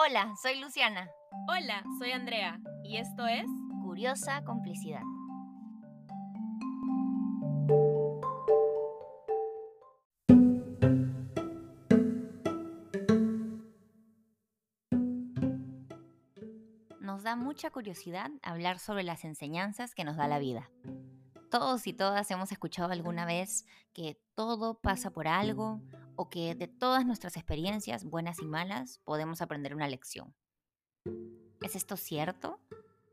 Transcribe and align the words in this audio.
Hola, 0.00 0.32
soy 0.40 0.60
Luciana. 0.60 1.10
Hola, 1.48 1.82
soy 1.98 2.12
Andrea 2.12 2.60
y 2.84 2.98
esto 2.98 3.26
es 3.26 3.46
Curiosa 3.82 4.44
Complicidad. 4.44 5.02
Nos 17.00 17.24
da 17.24 17.34
mucha 17.34 17.70
curiosidad 17.70 18.30
hablar 18.44 18.78
sobre 18.78 19.02
las 19.02 19.24
enseñanzas 19.24 19.96
que 19.96 20.04
nos 20.04 20.16
da 20.16 20.28
la 20.28 20.38
vida. 20.38 20.70
Todos 21.50 21.88
y 21.88 21.92
todas 21.92 22.30
hemos 22.30 22.52
escuchado 22.52 22.92
alguna 22.92 23.26
vez 23.26 23.66
que 23.94 24.16
todo 24.36 24.78
pasa 24.78 25.10
por 25.10 25.26
algo 25.26 25.82
o 26.18 26.28
que 26.28 26.56
de 26.56 26.66
todas 26.66 27.06
nuestras 27.06 27.36
experiencias, 27.36 28.04
buenas 28.04 28.42
y 28.42 28.46
malas, 28.46 29.00
podemos 29.04 29.40
aprender 29.40 29.72
una 29.72 29.86
lección. 29.86 30.34
¿Es 31.62 31.76
esto 31.76 31.96
cierto? 31.96 32.60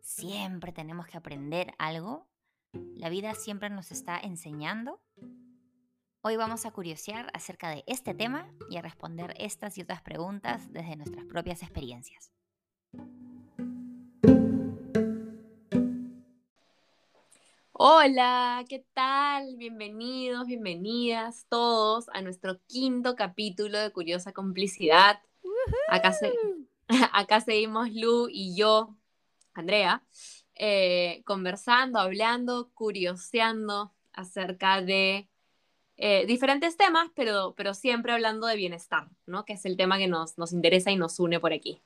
¿Siempre 0.01 0.71
tenemos 0.71 1.05
que 1.05 1.15
aprender 1.15 1.75
algo? 1.77 2.27
¿La 2.73 3.09
vida 3.09 3.35
siempre 3.35 3.69
nos 3.69 3.91
está 3.91 4.19
enseñando? 4.19 5.03
Hoy 6.21 6.35
vamos 6.35 6.65
a 6.65 6.71
curiosear 6.71 7.29
acerca 7.35 7.69
de 7.69 7.83
este 7.85 8.15
tema 8.15 8.51
y 8.71 8.77
a 8.77 8.81
responder 8.81 9.35
estas 9.37 9.77
y 9.77 9.83
otras 9.83 10.01
preguntas 10.01 10.73
desde 10.73 10.95
nuestras 10.95 11.25
propias 11.25 11.61
experiencias. 11.61 12.34
Hola, 17.87 18.65
¿qué 18.67 18.83
tal? 18.93 19.57
Bienvenidos, 19.57 20.47
bienvenidas 20.47 21.45
todos 21.49 22.09
a 22.13 22.23
nuestro 22.23 22.59
quinto 22.65 23.15
capítulo 23.15 23.77
de 23.77 23.91
Curiosa 23.91 24.33
Complicidad. 24.33 25.21
Acá, 25.87 26.11
acá 27.13 27.41
seguimos 27.41 27.93
Lu 27.93 28.27
y 28.27 28.57
yo, 28.57 28.95
Andrea, 29.53 30.03
eh, 30.55 31.21
conversando, 31.25 31.99
hablando, 31.99 32.71
curioseando 32.73 33.93
acerca 34.13 34.81
de 34.81 35.29
eh, 35.97 36.25
diferentes 36.25 36.77
temas, 36.77 37.11
pero, 37.13 37.53
pero 37.55 37.75
siempre 37.75 38.13
hablando 38.13 38.47
de 38.47 38.55
bienestar, 38.55 39.09
¿no? 39.27 39.45
Que 39.45 39.53
es 39.53 39.65
el 39.67 39.77
tema 39.77 39.99
que 39.99 40.07
nos, 40.07 40.39
nos 40.39 40.53
interesa 40.53 40.89
y 40.89 40.95
nos 40.95 41.19
une 41.19 41.39
por 41.39 41.53
aquí. 41.53 41.83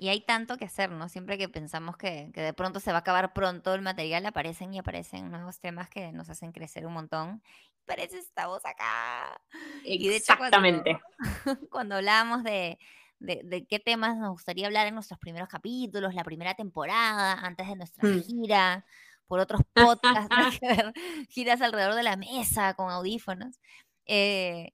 Y 0.00 0.10
hay 0.10 0.20
tanto 0.20 0.56
que 0.56 0.64
hacer, 0.64 0.92
¿no? 0.92 1.08
Siempre 1.08 1.36
que 1.36 1.48
pensamos 1.48 1.96
que, 1.96 2.28
de 2.32 2.52
pronto 2.54 2.78
se 2.78 2.92
va 2.92 2.98
a 2.98 3.00
acabar 3.00 3.32
pronto 3.32 3.74
el 3.74 3.82
material, 3.82 4.24
aparecen 4.26 4.72
y 4.72 4.78
aparecen 4.78 5.28
nuevos 5.28 5.58
temas 5.58 5.90
que 5.90 6.12
nos 6.12 6.30
hacen 6.30 6.52
crecer 6.52 6.86
un 6.86 6.92
montón. 6.92 7.42
Parece 7.84 8.18
estamos 8.18 8.64
acá. 8.64 9.40
Exactamente. 9.84 11.00
cuando, 11.72 11.96
hablábamos 11.96 12.44
de, 12.44 12.78
de, 13.18 13.66
qué 13.68 13.80
temas 13.80 14.16
nos 14.16 14.30
gustaría 14.30 14.66
hablar 14.66 14.86
en 14.86 14.94
nuestros 14.94 15.18
primeros 15.18 15.48
capítulos, 15.48 16.14
la 16.14 16.22
primera 16.22 16.54
temporada, 16.54 17.32
antes 17.32 17.66
de 17.66 17.74
nuestra 17.74 18.08
mm. 18.08 18.22
gira, 18.22 18.84
por 19.26 19.40
otros 19.40 19.62
podcasts, 19.74 20.60
giras 21.28 21.60
alrededor 21.60 21.96
de 21.96 22.04
la 22.04 22.16
mesa 22.16 22.74
con 22.74 22.88
audífonos. 22.90 23.58
Eh, 24.06 24.72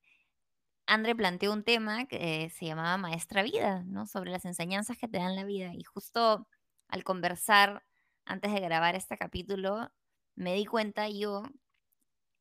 André 0.86 1.14
planteó 1.14 1.52
un 1.52 1.64
tema 1.64 2.06
que 2.06 2.50
se 2.50 2.66
llamaba 2.66 2.96
Maestra 2.96 3.42
Vida, 3.42 3.82
¿no? 3.86 4.06
Sobre 4.06 4.30
las 4.30 4.44
enseñanzas 4.44 4.98
que 4.98 5.08
te 5.08 5.18
dan 5.18 5.36
la 5.36 5.44
vida. 5.44 5.72
Y 5.74 5.82
justo 5.82 6.46
al 6.88 7.04
conversar 7.04 7.84
antes 8.24 8.52
de 8.52 8.60
grabar 8.60 8.94
este 8.94 9.16
capítulo, 9.16 9.90
me 10.34 10.54
di 10.54 10.66
cuenta 10.66 11.08
yo 11.08 11.42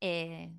eh, 0.01 0.51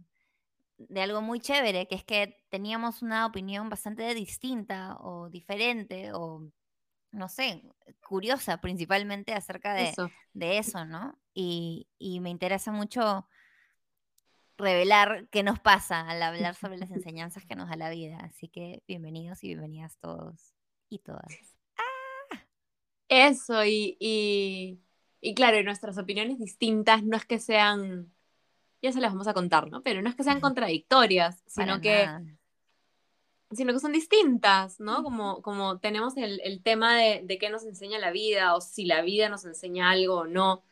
de 0.79 1.03
algo 1.03 1.21
muy 1.21 1.41
chévere, 1.41 1.87
que 1.87 1.95
es 1.95 2.05
que 2.05 2.43
teníamos 2.49 3.03
una 3.03 3.27
opinión 3.27 3.69
bastante 3.69 4.15
distinta 4.15 4.97
o 5.01 5.29
diferente 5.29 6.13
o, 6.13 6.51
no 7.13 7.29
sé, 7.29 7.63
curiosa 8.01 8.61
principalmente 8.61 9.35
acerca 9.35 9.75
de 9.75 9.91
eso, 9.91 10.11
de 10.33 10.59
eso 10.59 10.85
¿no? 10.85 11.19
Y, 11.33 11.89
y 11.99 12.21
me 12.21 12.31
interesa 12.31 12.73
mucho 12.73 13.27
revelar 14.57 15.27
qué 15.31 15.43
nos 15.43 15.59
pasa 15.61 16.09
al 16.09 16.23
hablar 16.23 16.55
sobre 16.55 16.79
las 16.79 16.91
enseñanzas 16.91 17.45
que 17.45 17.57
nos 17.57 17.69
da 17.69 17.77
la 17.77 17.91
vida. 17.91 18.19
Así 18.23 18.49
que 18.49 18.83
bienvenidos 18.87 19.43
y 19.45 19.49
bienvenidas 19.49 19.99
todos 19.99 20.55
y 20.89 20.99
todas. 20.99 21.27
¡Ah! 21.77 22.41
Eso, 23.09 23.65
y, 23.65 23.97
y, 25.21 25.35
claro, 25.35 25.63
nuestras 25.63 25.99
opiniones 25.99 26.39
distintas 26.39 27.03
no 27.03 27.17
es 27.17 27.25
que 27.25 27.39
sean, 27.39 28.13
ya 28.83 28.93
se 28.93 29.01
las 29.01 29.13
vamos 29.13 29.29
a 29.29 29.35
contar, 29.35 29.71
¿no? 29.71 29.83
Pero 29.83 30.03
no 30.03 30.09
es 30.09 30.15
que 30.15 30.25
sean 30.25 30.41
contradictorias, 30.41 31.43
sino 31.47 31.81
que... 31.81 32.09
sino 33.53 33.73
que 33.73 33.79
son 33.79 33.93
distintas, 33.93 34.81
¿no? 34.81 35.03
Como, 35.03 35.43
como 35.43 35.79
tenemos 35.79 36.17
el, 36.17 36.63
tema 36.63 36.97
de, 36.97 37.21
de, 37.25 37.39
qué 37.39 37.51
nos 37.51 37.65
enseña 37.65 37.99
la 37.99 38.11
vida, 38.11 38.57
o 38.57 38.61
si 38.61 38.85
la 38.85 39.03
vida 39.03 39.29
nos 39.29 39.45
enseña 39.45 39.91
algo 39.91 40.21
o 40.21 40.27
no. 40.27 40.63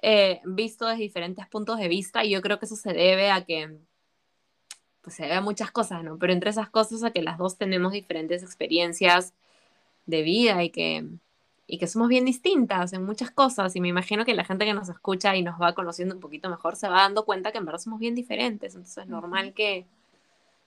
Eh, 0.00 0.40
visto 0.44 0.86
desde 0.86 1.02
diferentes 1.02 1.46
puntos 1.48 1.78
de 1.78 1.88
vista 1.88 2.24
y 2.24 2.30
yo 2.30 2.40
creo 2.40 2.60
que 2.60 2.66
eso 2.66 2.76
se 2.76 2.92
debe 2.92 3.32
a 3.32 3.44
que 3.44 3.78
pues 5.02 5.16
se 5.16 5.24
debe 5.24 5.34
a 5.34 5.40
muchas 5.40 5.72
cosas, 5.72 6.04
¿no? 6.04 6.18
Pero 6.18 6.32
entre 6.32 6.50
esas 6.50 6.70
cosas 6.70 7.02
a 7.02 7.10
que 7.10 7.22
las 7.22 7.36
dos 7.36 7.56
tenemos 7.56 7.92
diferentes 7.92 8.42
experiencias 8.42 9.34
de 10.06 10.22
vida 10.22 10.62
y 10.62 10.70
que, 10.70 11.04
y 11.66 11.78
que 11.78 11.86
somos 11.88 12.08
bien 12.08 12.24
distintas 12.24 12.92
en 12.92 13.04
muchas 13.04 13.30
cosas 13.32 13.74
y 13.74 13.80
me 13.80 13.88
imagino 13.88 14.24
que 14.24 14.34
la 14.34 14.44
gente 14.44 14.64
que 14.64 14.72
nos 14.72 14.88
escucha 14.88 15.34
y 15.34 15.42
nos 15.42 15.60
va 15.60 15.74
conociendo 15.74 16.14
un 16.14 16.20
poquito 16.20 16.48
mejor 16.48 16.76
se 16.76 16.88
va 16.88 17.02
dando 17.02 17.24
cuenta 17.24 17.50
que 17.50 17.58
en 17.58 17.64
verdad 17.64 17.80
somos 17.80 17.98
bien 17.98 18.14
diferentes, 18.14 18.74
entonces 18.74 18.98
es 18.98 19.08
normal 19.08 19.52
que, 19.52 19.84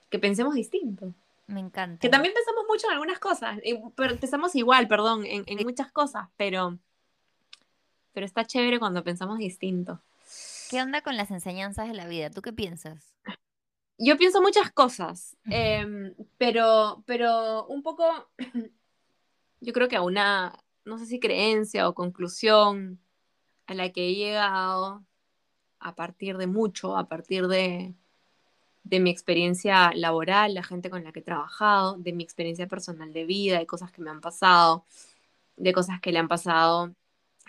que 0.10 0.20
pensemos 0.20 0.56
distinto. 0.56 1.14
Me 1.48 1.60
encanta. 1.60 2.00
Que 2.00 2.10
también 2.10 2.34
pensamos 2.34 2.66
mucho 2.68 2.88
en 2.88 2.94
algunas 2.94 3.20
cosas, 3.20 3.60
pero 3.96 4.18
pensamos 4.18 4.56
igual, 4.56 4.88
perdón, 4.88 5.26
en, 5.26 5.44
en 5.48 5.66
muchas 5.66 5.92
cosas, 5.92 6.28
pero 6.36 6.78
pero 8.14 8.26
está 8.26 8.46
chévere 8.46 8.80
cuando 8.80 9.04
pensamos 9.04 9.38
distinto. 9.38 10.02
¿Qué 10.70 10.82
onda 10.82 11.02
con 11.02 11.18
las 11.18 11.32
enseñanzas 11.32 11.88
de 11.88 11.94
la 11.94 12.08
vida? 12.08 12.30
¿Tú 12.30 12.42
qué 12.42 12.54
piensas? 12.54 13.14
Yo 13.98 14.18
pienso 14.18 14.42
muchas 14.42 14.72
cosas, 14.72 15.38
em, 15.46 16.16
pero, 16.38 17.04
pero 17.06 17.66
un 17.68 17.84
poco, 17.84 18.30
yo 19.62 19.74
creo 19.74 19.88
que 19.88 19.98
a 19.98 20.02
una, 20.02 20.58
no 20.86 20.98
sé 20.98 21.06
si 21.06 21.20
creencia 21.20 21.88
o 21.88 21.94
conclusión 21.94 23.00
a 23.68 23.74
la 23.74 23.92
que 23.92 24.08
he 24.08 24.16
llegado 24.16 25.04
a 25.80 25.94
partir 25.94 26.38
de 26.38 26.48
mucho, 26.48 26.98
a 26.98 27.08
partir 27.08 27.48
de, 27.48 27.94
de 28.84 29.00
mi 29.00 29.10
experiencia 29.12 29.92
laboral, 29.94 30.54
la 30.54 30.64
gente 30.64 30.90
con 30.90 31.04
la 31.04 31.12
que 31.12 31.20
he 31.20 31.24
trabajado, 31.24 31.98
de 31.98 32.14
mi 32.14 32.24
experiencia 32.24 32.68
personal 32.68 33.14
de 33.14 33.26
vida, 33.26 33.60
de 33.60 33.68
cosas 33.68 33.92
que 33.92 34.02
me 34.02 34.10
han 34.10 34.22
pasado, 34.22 34.86
de 35.58 35.74
cosas 35.74 36.02
que 36.02 36.12
le 36.12 36.20
han 36.20 36.28
pasado 36.28 36.96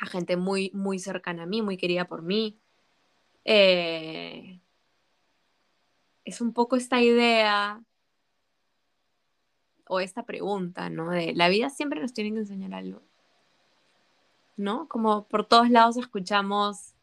a 0.00 0.06
gente 0.06 0.36
muy, 0.36 0.70
muy 0.74 0.98
cercana 0.98 1.44
a 1.44 1.46
mí, 1.46 1.62
muy 1.62 1.76
querida 1.76 2.06
por 2.06 2.22
mí. 2.22 2.58
Eh, 3.44 4.60
es 6.24 6.40
un 6.40 6.52
poco 6.52 6.76
esta 6.76 7.00
idea 7.00 7.82
o 9.88 10.00
esta 10.00 10.24
pregunta, 10.24 10.88
¿no? 10.90 11.10
De 11.10 11.34
la 11.34 11.48
vida 11.48 11.70
siempre 11.70 12.00
nos 12.00 12.12
tiene 12.12 12.32
que 12.32 12.38
enseñar 12.38 12.74
algo, 12.74 13.02
¿no? 14.56 14.88
Como 14.88 15.26
por 15.28 15.46
todos 15.46 15.70
lados 15.70 15.96
escuchamos... 15.96 16.94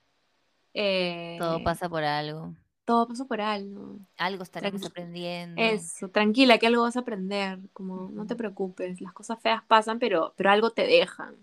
Eh, 0.74 1.38
todo 1.40 1.64
pasa 1.64 1.90
por 1.90 2.04
algo. 2.04 2.54
Todo 2.86 3.08
pasa 3.08 3.26
por 3.26 3.42
algo. 3.42 4.00
Algo 4.18 4.44
estaremos 4.44 4.84
aprendiendo. 4.84 5.62
Eso, 5.62 6.10
tranquila, 6.10 6.58
que 6.58 6.68
algo 6.68 6.82
vas 6.82 6.96
a 6.96 7.02
aprender. 7.02 7.60
Como, 7.74 8.10
no 8.12 8.26
te 8.26 8.36
preocupes, 8.36 9.02
las 9.02 9.14
cosas 9.14 9.40
feas 9.40 9.62
pasan, 9.64 10.00
pero, 10.00 10.34
pero 10.36 10.50
algo 10.50 10.72
te 10.72 10.88
dejan. 10.88 11.36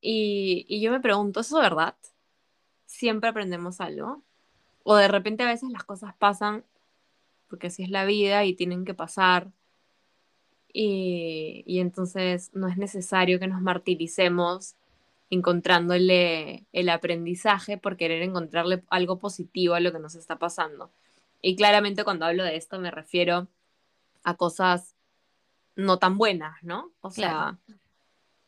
Y, 0.00 0.80
yo 0.80 0.90
me 0.90 1.00
pregunto, 1.00 1.40
¿eso 1.40 1.58
es 1.58 1.62
verdad? 1.62 1.94
¿Siempre 2.86 3.30
aprendemos 3.30 3.80
algo? 3.80 4.22
¿O 4.82 4.96
de 4.96 5.08
repente 5.08 5.42
a 5.42 5.46
veces 5.48 5.70
las 5.70 5.84
cosas 5.84 6.14
pasan 6.16 6.64
porque 7.48 7.66
así 7.66 7.82
es 7.82 7.90
la 7.90 8.04
vida 8.04 8.44
y 8.44 8.54
tienen 8.54 8.84
que 8.84 8.94
pasar? 8.94 9.50
Y, 10.72 11.64
y 11.66 11.80
entonces 11.80 12.50
no 12.54 12.68
es 12.68 12.76
necesario 12.76 13.40
que 13.40 13.48
nos 13.48 13.60
martiricemos 13.60 14.76
encontrándole 15.30 16.66
el 16.72 16.88
aprendizaje 16.88 17.78
por 17.78 17.96
querer 17.96 18.22
encontrarle 18.22 18.82
algo 18.88 19.18
positivo 19.18 19.74
a 19.74 19.80
lo 19.80 19.92
que 19.92 20.00
nos 20.00 20.16
está 20.16 20.36
pasando. 20.36 20.90
Y 21.40 21.56
claramente 21.56 22.04
cuando 22.04 22.26
hablo 22.26 22.44
de 22.44 22.56
esto 22.56 22.78
me 22.78 22.90
refiero 22.90 23.48
a 24.24 24.34
cosas 24.34 24.94
no 25.76 25.98
tan 25.98 26.18
buenas, 26.18 26.62
¿no? 26.62 26.90
O 27.00 27.10
sea, 27.10 27.58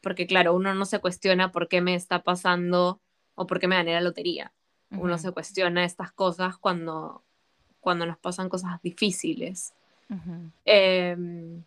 porque 0.02 0.26
claro, 0.26 0.54
uno 0.54 0.74
no 0.74 0.84
se 0.84 0.98
cuestiona 0.98 1.52
por 1.52 1.68
qué 1.68 1.80
me 1.80 1.94
está 1.94 2.22
pasando 2.22 3.00
o 3.34 3.46
por 3.46 3.60
qué 3.60 3.68
me 3.68 3.76
gané 3.76 3.92
la 3.92 4.00
lotería. 4.00 4.52
Uno 4.90 5.16
se 5.16 5.32
cuestiona 5.32 5.84
estas 5.84 6.12
cosas 6.12 6.58
cuando, 6.58 7.22
cuando 7.80 8.04
nos 8.04 8.18
pasan 8.18 8.50
cosas 8.50 8.82
difíciles. 8.82 9.72
Em, 10.66 11.62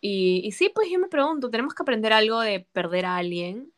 y, 0.00 0.52
sí, 0.52 0.70
pues 0.72 0.88
yo 0.88 1.00
me 1.00 1.08
pregunto, 1.08 1.50
¿tenemos 1.50 1.74
que 1.74 1.82
aprender 1.82 2.12
algo 2.12 2.40
de 2.40 2.60
perder 2.72 3.06
a 3.06 3.16
alguien? 3.16 3.72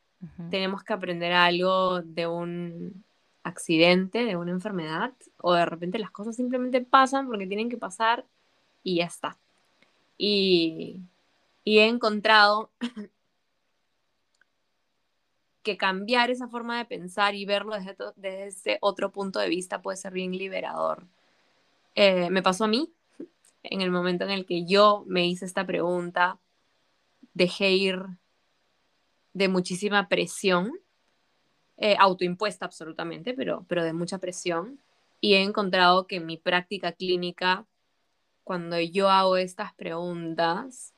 ¿Tenemos 0.50 0.82
que 0.82 0.92
aprender 0.92 1.32
algo 1.32 2.02
de 2.02 2.26
un 2.26 3.04
accidente, 3.42 4.24
de 4.24 4.36
una 4.36 4.50
enfermedad? 4.50 5.14
¿O 5.38 5.54
de 5.54 5.64
repente 5.64 5.98
las 5.98 6.10
cosas 6.10 6.36
simplemente 6.36 6.82
pasan 6.82 7.26
porque 7.26 7.46
tienen 7.46 7.70
que 7.70 7.78
pasar 7.78 8.26
y 8.82 8.96
ya 8.96 9.06
está? 9.06 9.38
Y, 10.18 11.00
Y 11.64 11.78
he 11.78 11.86
encontrado 11.86 12.70
que 15.68 15.76
cambiar 15.76 16.30
esa 16.30 16.48
forma 16.48 16.78
de 16.78 16.86
pensar 16.86 17.34
y 17.34 17.44
verlo 17.44 17.74
desde, 17.76 18.46
ese 18.46 18.78
otro 18.80 19.12
punto 19.12 19.38
de 19.38 19.50
vista 19.50 19.82
puede 19.82 19.98
ser 19.98 20.14
bien 20.14 20.32
liberador. 20.32 21.06
Eh, 21.94 22.30
me 22.30 22.42
pasó 22.42 22.64
a 22.64 22.68
mí 22.68 22.90
en 23.62 23.82
el 23.82 23.90
momento 23.90 24.24
en 24.24 24.30
el 24.30 24.46
que 24.46 24.64
yo 24.64 25.04
me 25.06 25.26
hice 25.26 25.44
esta 25.44 25.66
pregunta, 25.66 26.38
dejé 27.34 27.72
ir 27.72 28.02
de 29.34 29.48
muchísima 29.48 30.08
presión, 30.08 30.72
eh, 31.76 31.96
autoimpuesta 31.98 32.64
absolutamente, 32.64 33.34
pero, 33.34 33.66
pero 33.68 33.84
de 33.84 33.92
mucha 33.92 34.16
presión, 34.16 34.80
y 35.20 35.34
he 35.34 35.42
encontrado 35.42 36.06
que 36.06 36.16
en 36.16 36.24
mi 36.24 36.38
práctica 36.38 36.92
clínica, 36.92 37.66
cuando 38.42 38.80
yo 38.80 39.10
hago 39.10 39.36
estas 39.36 39.74
preguntas, 39.74 40.94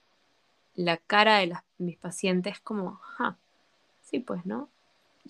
la 0.75 0.97
cara 0.97 1.39
de 1.39 1.57
mis 1.79 1.97
pacientes 1.97 2.55
es 2.55 2.61
como, 2.61 3.01
sí, 4.11 4.19
pues, 4.19 4.45
¿no? 4.45 4.69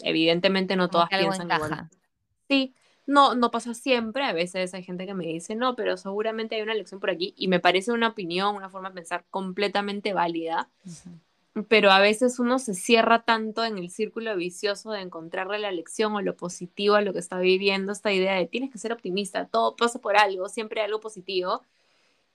Evidentemente 0.03 0.77
no 0.77 0.89
todas 0.89 1.09
piensan 1.09 1.51
igual. 1.51 1.89
Sí, 2.49 2.75
no, 3.07 3.35
no 3.35 3.51
pasa 3.51 3.75
siempre, 3.75 4.25
a 4.25 4.33
veces 4.33 4.73
hay 4.73 4.83
gente 4.83 5.07
que 5.07 5.15
me 5.15 5.27
dice, 5.27 5.55
no, 5.55 5.75
pero 5.75 5.97
seguramente 5.97 6.55
hay 6.55 6.63
una 6.63 6.75
lección 6.75 7.01
por 7.01 7.11
aquí 7.11 7.35
y 7.37 7.49
me 7.49 7.61
parece 7.61 7.93
una 7.93 8.09
opinión, 8.09 8.55
una 8.55 8.71
forma 8.71 8.91
de 8.91 8.95
pensar 8.95 9.25
completamente 9.31 10.13
válida, 10.13 10.69
pero 11.69 11.91
a 11.91 11.99
veces 11.99 12.39
uno 12.39 12.59
se 12.59 12.75
cierra 12.75 13.23
tanto 13.23 13.65
en 13.65 13.79
el 13.79 13.91
círculo 13.91 14.37
vicioso 14.37 14.93
de 14.93 15.01
encontrarle 15.01 15.59
la 15.59 15.73
lección 15.73 16.15
o 16.15 16.21
lo 16.21 16.37
positivo 16.37 16.95
a 16.95 17.01
lo 17.01 17.13
que 17.13 17.19
está 17.19 17.39
viviendo, 17.41 17.93
esta 17.93 18.13
idea 18.13 18.35
de 18.35 18.47
tienes 18.47 18.71
que 18.71 18.79
ser 18.79 18.93
optimista, 18.93 19.47
todo 19.47 19.75
pasa 19.75 20.01
por 20.01 20.17
algo, 20.17 20.49
siempre 20.49 20.81
hay 20.81 20.87
algo 20.87 21.01
positivo, 21.01 21.63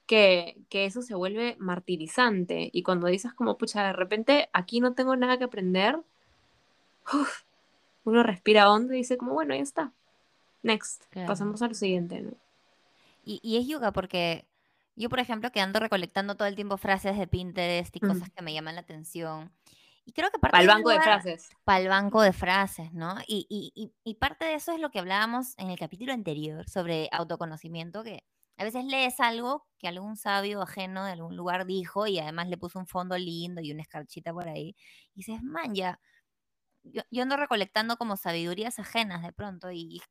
que, 0.05 0.57
que 0.69 0.85
eso 0.85 1.01
se 1.01 1.15
vuelve 1.15 1.55
martirizante 1.57 2.69
y 2.71 2.83
cuando 2.83 3.07
dices 3.07 3.33
como, 3.33 3.57
pucha, 3.57 3.83
de 3.85 3.93
repente 3.93 4.49
aquí 4.53 4.81
no 4.81 4.93
tengo 4.93 5.15
nada 5.15 5.37
que 5.37 5.45
aprender, 5.45 5.99
uno 8.03 8.23
respira 8.23 8.71
hondo 8.71 8.93
y 8.93 8.97
dice 8.97 9.17
como, 9.17 9.33
bueno, 9.33 9.55
ya 9.55 9.61
está 9.61 9.93
Next, 10.65 11.03
pasamos 11.27 11.61
al 11.61 11.75
siguiente, 11.75 12.21
¿no? 12.21 12.31
Y, 13.23 13.57
es 13.57 13.67
yoga 13.67 13.91
porque 13.91 14.47
yo, 14.95 15.09
por 15.09 15.19
ejemplo, 15.19 15.51
que 15.51 15.61
ando 15.61 15.79
recolectando 15.79 16.35
todo 16.35 16.47
el 16.47 16.55
tiempo 16.55 16.77
frases 16.77 17.17
de 17.17 17.27
Pinterest 17.27 17.95
y 17.95 17.99
cosas 17.99 18.29
que 18.31 18.41
me 18.41 18.53
llaman 18.53 18.75
la 18.75 18.81
atención. 18.81 19.51
Y 20.05 20.11
creo 20.11 20.29
que 20.31 20.39
parte 20.39 20.53
Para 20.53 20.63
el 20.63 20.67
banco 20.67 20.89
de, 20.89 21.01
frases. 21.01 21.49
Para 21.63 21.79
el 21.79 21.87
banco 21.87 22.21
de 22.21 22.33
frases, 22.33 22.93
¿no? 22.93 23.15
Y, 23.27 23.45
y, 23.49 23.93
y, 24.03 24.13
parte 24.15 24.45
de 24.45 24.55
eso 24.55 24.71
es 24.71 24.79
lo 24.79 24.89
que 24.89 24.99
hablábamos 24.99 25.53
en 25.57 25.69
el 25.69 25.77
capítulo 25.77 26.13
anterior 26.13 26.67
sobre 26.69 27.09
autoconocimiento, 27.11 28.03
que 28.03 28.23
a 28.57 28.63
veces 28.63 28.85
lees 28.85 29.19
algo 29.19 29.67
que 29.77 29.87
algún 29.87 30.17
sabio 30.17 30.61
ajeno 30.61 31.05
de 31.05 31.11
algún 31.11 31.35
lugar 31.35 31.65
dijo 31.65 32.07
y 32.07 32.19
además 32.19 32.47
le 32.47 32.57
puso 32.57 32.79
un 32.79 32.87
fondo 32.87 33.17
lindo 33.17 33.61
y 33.61 33.71
una 33.71 33.81
escarchita 33.81 34.33
por 34.33 34.47
ahí. 34.47 34.75
Y 35.13 35.17
dices, 35.17 35.43
man, 35.43 35.75
ya, 35.75 35.99
yo, 36.85 37.01
yo 37.11 37.23
ando 37.23 37.37
recolectando 37.37 37.97
como 37.97 38.17
sabidurías 38.17 38.79
ajenas 38.79 39.23
de 39.23 39.33
pronto 39.33 39.71
y, 39.71 40.01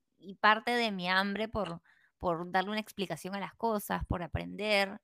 parte 0.41 0.71
de 0.71 0.91
mi 0.91 1.09
hambre 1.09 1.49
por, 1.49 1.83
por 2.19 2.51
darle 2.51 2.71
una 2.71 2.81
explicación 2.81 3.35
a 3.35 3.41
las 3.41 3.55
cosas, 3.55 4.05
por 4.07 4.23
aprender. 4.23 5.01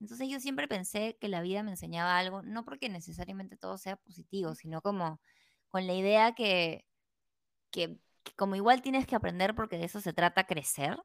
Entonces 0.00 0.28
yo 0.30 0.40
siempre 0.40 0.66
pensé 0.66 1.18
que 1.20 1.28
la 1.28 1.42
vida 1.42 1.62
me 1.62 1.72
enseñaba 1.72 2.18
algo, 2.18 2.42
no 2.42 2.64
porque 2.64 2.88
necesariamente 2.88 3.56
todo 3.56 3.76
sea 3.76 3.96
positivo, 3.96 4.54
sino 4.54 4.80
como 4.80 5.20
con 5.68 5.86
la 5.86 5.94
idea 5.94 6.32
que, 6.34 6.86
que, 7.70 7.98
como 8.36 8.56
igual 8.56 8.82
tienes 8.82 9.06
que 9.06 9.16
aprender 9.16 9.54
porque 9.54 9.78
de 9.78 9.84
eso 9.84 10.00
se 10.00 10.12
trata 10.12 10.46
crecer, 10.46 10.96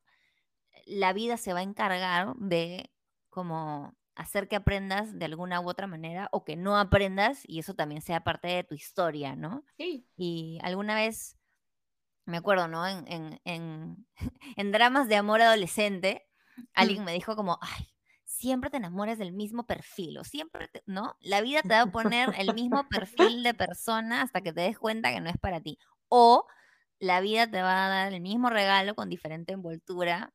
la 0.85 1.13
vida 1.13 1.37
se 1.37 1.53
va 1.53 1.59
a 1.59 1.63
encargar 1.63 2.35
de 2.37 2.91
como 3.29 3.95
hacer 4.17 4.47
que 4.47 4.55
aprendas 4.55 5.17
de 5.17 5.25
alguna 5.25 5.61
u 5.61 5.69
otra 5.69 5.87
manera 5.87 6.27
o 6.31 6.43
que 6.43 6.55
no 6.55 6.77
aprendas 6.77 7.43
y 7.47 7.59
eso 7.59 7.75
también 7.75 8.01
sea 8.01 8.23
parte 8.23 8.47
de 8.47 8.63
tu 8.63 8.75
historia, 8.75 9.35
¿no? 9.35 9.63
Sí. 9.77 10.07
Y 10.17 10.59
alguna 10.63 10.95
vez 10.95 11.37
me 12.25 12.37
acuerdo, 12.37 12.67
¿no? 12.67 12.85
En, 12.85 13.07
en, 13.07 13.39
en, 13.45 14.05
dramas 14.71 15.07
de 15.07 15.15
amor 15.15 15.41
adolescente, 15.41 16.27
alguien 16.73 17.05
me 17.05 17.13
dijo 17.13 17.35
como, 17.35 17.57
ay, 17.61 17.87
siempre 18.25 18.69
te 18.69 18.77
enamoras 18.77 19.17
del 19.17 19.31
mismo 19.31 19.65
perfil, 19.65 20.17
o 20.17 20.23
siempre, 20.23 20.69
¿no? 20.85 21.15
La 21.21 21.41
vida 21.41 21.61
te 21.61 21.69
va 21.69 21.81
a 21.81 21.91
poner 21.91 22.33
el 22.37 22.53
mismo 22.53 22.87
perfil 22.89 23.43
de 23.43 23.53
persona 23.53 24.23
hasta 24.23 24.41
que 24.41 24.51
te 24.51 24.61
des 24.61 24.77
cuenta 24.77 25.13
que 25.13 25.21
no 25.21 25.29
es 25.29 25.37
para 25.37 25.61
ti. 25.61 25.79
O 26.09 26.45
la 26.99 27.21
vida 27.21 27.49
te 27.49 27.61
va 27.61 27.85
a 27.85 27.89
dar 27.89 28.13
el 28.13 28.21
mismo 28.21 28.49
regalo 28.49 28.95
con 28.95 29.09
diferente 29.09 29.53
envoltura 29.53 30.33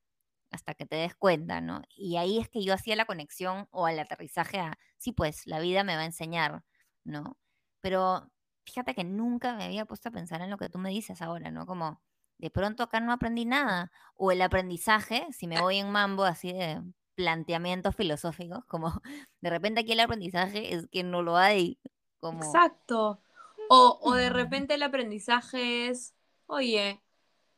hasta 0.53 0.75
que 0.75 0.87
te 0.87 0.97
des 0.97 1.15
cuenta, 1.15 1.61
¿no? 1.61 1.83
Y 1.97 2.17
ahí 2.17 2.39
es 2.39 2.49
que 2.49 2.63
yo 2.63 2.75
hacía 2.75 2.95
la 2.95 3.07
conexión 3.07 3.67
o 3.71 3.89
el 3.89 3.99
aterrizaje 3.99 4.61
a, 4.61 4.79
sí, 4.99 5.13
pues 5.13 5.47
la 5.47 5.59
vida 5.61 5.83
me 5.83 5.97
va 5.97 6.03
a 6.03 6.07
enseñar, 6.07 6.63
¿no? 7.05 7.39
Pero 7.81 8.31
fíjate 8.65 8.95
que 8.95 9.03
nunca 9.03 9.57
me 9.57 9.65
había 9.65 9.87
puesto 9.87 10.11
a 10.11 10.13
pensar 10.13 10.43
en 10.43 10.51
lo 10.51 10.59
que 10.59 10.69
tú 10.69 10.79
me 10.79 10.91
dices 10.91 11.23
ahora, 11.23 11.51
¿no? 11.51 11.67
Como 11.67 12.01
de 12.39 12.51
pronto 12.51 12.83
acá 12.83 13.01
no 13.01 13.13
aprendí 13.13 13.45
nada. 13.45 13.91
O 14.15 14.31
el 14.31 14.43
aprendizaje, 14.43 15.27
si 15.33 15.47
me 15.47 15.61
voy 15.61 15.79
en 15.79 15.91
mambo 15.91 16.25
así 16.25 16.53
de 16.53 16.83
planteamientos 17.15 17.97
filosóficos, 17.97 18.65
como 18.67 19.01
de 19.41 19.51
repente 19.51 19.81
aquí 19.81 19.93
el 19.93 20.01
aprendizaje 20.01 20.75
es 20.75 20.87
que 20.89 21.03
no 21.03 21.23
lo 21.23 21.37
hay. 21.37 21.81
Como... 22.21 22.45
Exacto. 22.45 23.21
O, 23.69 23.99
o 24.03 24.15
de 24.15 24.29
repente 24.31 24.75
el 24.75 24.83
aprendizaje 24.83 25.89
es, 25.89 26.15
oye, 26.47 27.03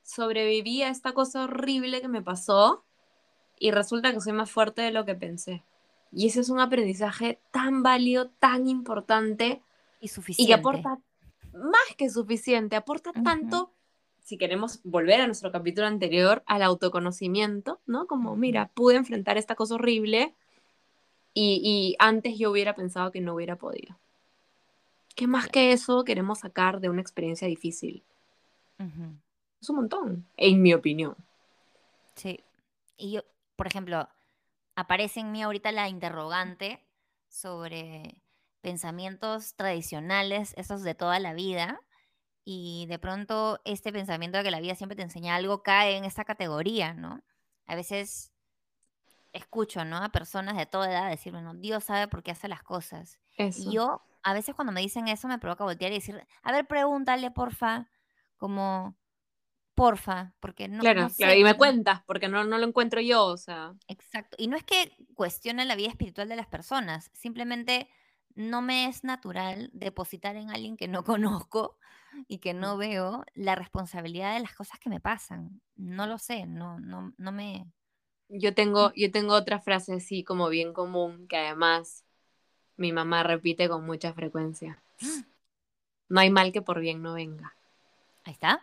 sobreviví 0.04 0.82
a 0.82 0.90
esta 0.90 1.12
cosa 1.12 1.44
horrible 1.44 2.00
que 2.00 2.08
me 2.08 2.22
pasó 2.22 2.84
y 3.58 3.72
resulta 3.72 4.12
que 4.12 4.20
soy 4.20 4.32
más 4.32 4.50
fuerte 4.50 4.82
de 4.82 4.92
lo 4.92 5.04
que 5.04 5.14
pensé. 5.14 5.64
Y 6.12 6.28
ese 6.28 6.40
es 6.40 6.50
un 6.50 6.60
aprendizaje 6.60 7.40
tan 7.50 7.82
válido, 7.82 8.28
tan 8.38 8.68
importante, 8.68 9.62
y 10.00 10.08
suficiente. 10.08 10.50
Y 10.50 10.52
aporta 10.52 11.00
más 11.52 11.96
que 11.96 12.10
suficiente, 12.10 12.76
aporta 12.76 13.12
tanto, 13.12 13.72
si 14.22 14.36
queremos 14.36 14.80
volver 14.84 15.20
a 15.20 15.26
nuestro 15.26 15.50
capítulo 15.50 15.86
anterior, 15.86 16.42
al 16.46 16.62
autoconocimiento, 16.62 17.80
¿no? 17.86 18.06
Como, 18.06 18.36
mira, 18.36 18.68
pude 18.74 18.96
enfrentar 18.96 19.38
esta 19.38 19.54
cosa 19.54 19.76
horrible 19.76 20.34
y, 21.32 21.96
antes 21.98 22.38
yo 22.38 22.50
hubiera 22.50 22.74
pensado 22.74 23.10
que 23.10 23.20
no 23.20 23.34
hubiera 23.34 23.56
podido. 23.56 23.96
¿Qué 25.16 25.26
más 25.26 25.48
que 25.48 25.72
eso 25.72 26.04
queremos 26.04 26.40
sacar 26.40 26.80
de 26.80 26.88
una 26.88 27.00
experiencia 27.00 27.48
difícil? 27.48 28.02
Es 29.64 29.70
un 29.70 29.76
montón, 29.76 30.28
en 30.36 30.60
mi 30.60 30.74
opinión. 30.74 31.16
Sí. 32.16 32.38
Y 32.98 33.12
yo, 33.12 33.22
por 33.56 33.66
ejemplo, 33.66 34.06
aparece 34.76 35.20
en 35.20 35.32
mí 35.32 35.42
ahorita 35.42 35.72
la 35.72 35.88
interrogante 35.88 36.84
sobre 37.30 38.20
pensamientos 38.60 39.54
tradicionales, 39.54 40.52
esos 40.58 40.82
de 40.82 40.94
toda 40.94 41.18
la 41.18 41.32
vida, 41.32 41.80
y 42.44 42.84
de 42.90 42.98
pronto 42.98 43.58
este 43.64 43.90
pensamiento 43.90 44.36
de 44.36 44.44
que 44.44 44.50
la 44.50 44.60
vida 44.60 44.74
siempre 44.74 44.96
te 44.96 45.02
enseña 45.02 45.34
algo 45.34 45.62
cae 45.62 45.96
en 45.96 46.04
esta 46.04 46.26
categoría, 46.26 46.92
¿no? 46.92 47.22
A 47.64 47.74
veces 47.74 48.34
escucho, 49.32 49.86
¿no? 49.86 49.96
A 49.96 50.10
personas 50.10 50.58
de 50.58 50.66
toda 50.66 50.90
edad 50.90 51.08
decir, 51.08 51.32
bueno, 51.32 51.54
Dios 51.54 51.84
sabe 51.84 52.06
por 52.06 52.22
qué 52.22 52.32
hace 52.32 52.48
las 52.48 52.62
cosas. 52.62 53.18
Y 53.38 53.72
yo, 53.72 54.02
a 54.22 54.34
veces 54.34 54.54
cuando 54.54 54.74
me 54.74 54.82
dicen 54.82 55.08
eso, 55.08 55.26
me 55.26 55.38
provoca 55.38 55.64
voltear 55.64 55.90
y 55.90 55.94
decir, 55.94 56.22
a 56.42 56.52
ver, 56.52 56.66
pregúntale, 56.66 57.30
porfa, 57.30 57.88
como, 58.36 58.94
porfa, 59.74 60.32
porque 60.40 60.68
no, 60.68 60.80
claro, 60.80 61.08
claro, 61.16 61.34
y 61.34 61.44
me 61.44 61.54
cuentas, 61.54 62.02
porque 62.06 62.28
no, 62.28 62.44
no 62.44 62.58
lo 62.58 62.66
encuentro 62.66 63.00
yo, 63.00 63.26
o 63.26 63.36
sea. 63.36 63.74
Exacto. 63.88 64.36
Y 64.38 64.48
no 64.48 64.56
es 64.56 64.64
que 64.64 64.96
cuestione 65.14 65.64
la 65.64 65.76
vida 65.76 65.88
espiritual 65.88 66.28
de 66.28 66.36
las 66.36 66.46
personas, 66.46 67.10
simplemente 67.12 67.88
no 68.34 68.62
me 68.62 68.86
es 68.86 69.04
natural 69.04 69.70
depositar 69.72 70.36
en 70.36 70.50
alguien 70.50 70.76
que 70.76 70.88
no 70.88 71.04
conozco 71.04 71.78
y 72.28 72.38
que 72.38 72.54
no 72.54 72.76
veo 72.76 73.24
la 73.34 73.54
responsabilidad 73.54 74.34
de 74.34 74.40
las 74.40 74.54
cosas 74.54 74.78
que 74.78 74.90
me 74.90 75.00
pasan. 75.00 75.60
No 75.76 76.06
lo 76.06 76.18
sé, 76.18 76.46
no, 76.46 76.78
no, 76.78 77.12
no 77.16 77.32
me... 77.32 77.66
Yo 78.28 78.54
tengo, 78.54 78.92
yo 78.96 79.10
tengo 79.10 79.34
otra 79.34 79.60
frase 79.60 79.94
así 79.94 80.24
como 80.24 80.48
bien 80.48 80.72
común 80.72 81.26
que 81.28 81.36
además 81.36 82.04
mi 82.76 82.92
mamá 82.92 83.22
repite 83.22 83.68
con 83.68 83.84
mucha 83.84 84.12
frecuencia. 84.12 84.82
No 86.08 86.20
hay 86.20 86.30
mal 86.30 86.52
que 86.52 86.62
por 86.62 86.80
bien 86.80 87.02
no 87.02 87.14
venga. 87.14 87.54
Ahí 88.24 88.32
está. 88.32 88.62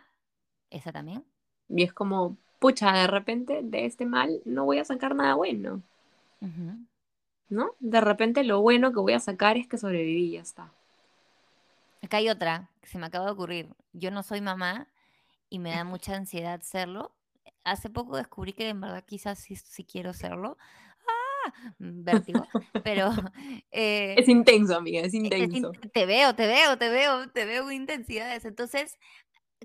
Esa 0.72 0.92
también. 0.92 1.24
Y 1.68 1.82
es 1.82 1.92
como, 1.92 2.36
pucha, 2.58 2.92
de 2.92 3.06
repente 3.06 3.60
de 3.62 3.86
este 3.86 4.06
mal 4.06 4.40
no 4.44 4.64
voy 4.64 4.78
a 4.78 4.84
sacar 4.84 5.14
nada 5.14 5.34
bueno. 5.34 5.82
¿no? 7.48 7.74
De 7.78 8.00
repente 8.00 8.42
lo 8.42 8.60
bueno 8.60 8.92
que 8.92 9.00
voy 9.00 9.12
a 9.12 9.20
sacar 9.20 9.56
es 9.56 9.68
que 9.68 9.78
sobreviví 9.78 10.24
y 10.24 10.30
ya 10.32 10.40
está. 10.40 10.72
Acá 12.02 12.16
hay 12.16 12.28
otra 12.28 12.68
que 12.80 12.88
se 12.88 12.98
me 12.98 13.06
acaba 13.06 13.26
de 13.26 13.32
ocurrir. 13.32 13.68
Yo 13.92 14.10
no 14.10 14.22
soy 14.22 14.40
mamá 14.40 14.88
y 15.50 15.58
me 15.58 15.70
da 15.70 15.84
mucha 15.84 16.16
ansiedad 16.16 16.60
serlo. 16.62 17.12
Hace 17.62 17.90
poco 17.90 18.16
descubrí 18.16 18.54
que 18.54 18.68
en 18.68 18.80
verdad 18.80 19.04
quizás 19.06 19.38
sí, 19.38 19.84
quiero 19.84 20.12
serlo. 20.12 20.56
¡Ah! 21.06 21.74
Vértigo. 21.78 22.46
Pero. 22.84 23.10
Eh, 23.74 24.14
es 24.18 24.28
intenso, 24.28 24.76
amiga, 24.76 25.00
es 25.00 25.14
intenso. 25.14 25.72
te 25.94 26.04
veo, 26.04 26.34
te 26.34 26.46
veo, 26.46 26.76
te 26.76 26.90
veo, 26.90 27.30
te 27.30 27.46
veo 27.46 27.62
con 27.62 27.72
intensidades. 27.72 28.44
Entonces, 28.44 28.98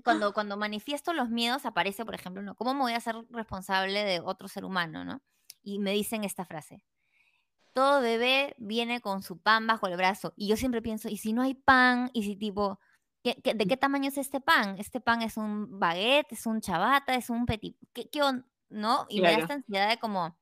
cuando, 0.02 0.32
cuando 0.32 0.56
manifiesto 0.56 1.12
los 1.12 1.30
miedos, 1.30 1.66
aparece, 1.66 2.04
por 2.04 2.14
ejemplo, 2.14 2.42
¿no? 2.42 2.54
¿cómo 2.54 2.74
me 2.74 2.80
voy 2.80 2.92
a 2.92 3.00
ser 3.00 3.16
responsable 3.30 4.04
de 4.04 4.20
otro 4.20 4.48
ser 4.48 4.64
humano, 4.64 5.04
no? 5.04 5.22
Y 5.62 5.78
me 5.78 5.92
dicen 5.92 6.24
esta 6.24 6.44
frase: 6.44 6.84
todo 7.72 8.00
bebé 8.00 8.54
viene 8.58 9.00
con 9.00 9.22
su 9.22 9.38
pan 9.38 9.66
bajo 9.66 9.86
el 9.86 9.96
brazo. 9.96 10.32
Y 10.36 10.48
yo 10.48 10.56
siempre 10.56 10.82
pienso, 10.82 11.08
¿y 11.08 11.16
si 11.16 11.32
no 11.32 11.42
hay 11.42 11.54
pan? 11.54 12.10
¿Y 12.12 12.24
si 12.24 12.36
tipo, 12.36 12.80
de 13.22 13.66
qué 13.66 13.76
tamaño 13.76 14.08
es 14.08 14.18
este 14.18 14.40
pan? 14.40 14.76
¿Este 14.78 15.00
pan 15.00 15.22
es 15.22 15.36
un 15.36 15.78
baguette? 15.78 16.32
¿Es 16.32 16.46
un 16.46 16.60
chabata? 16.60 17.14
¿Es 17.14 17.30
un 17.30 17.46
petit? 17.46 17.76
¿Qué, 17.92 18.08
qué 18.08 18.20
¿No? 18.70 19.06
Y 19.08 19.20
me 19.20 19.32
da 19.32 19.38
esta 19.38 19.54
ansiedad 19.54 19.88
de 19.88 19.98
como... 19.98 20.36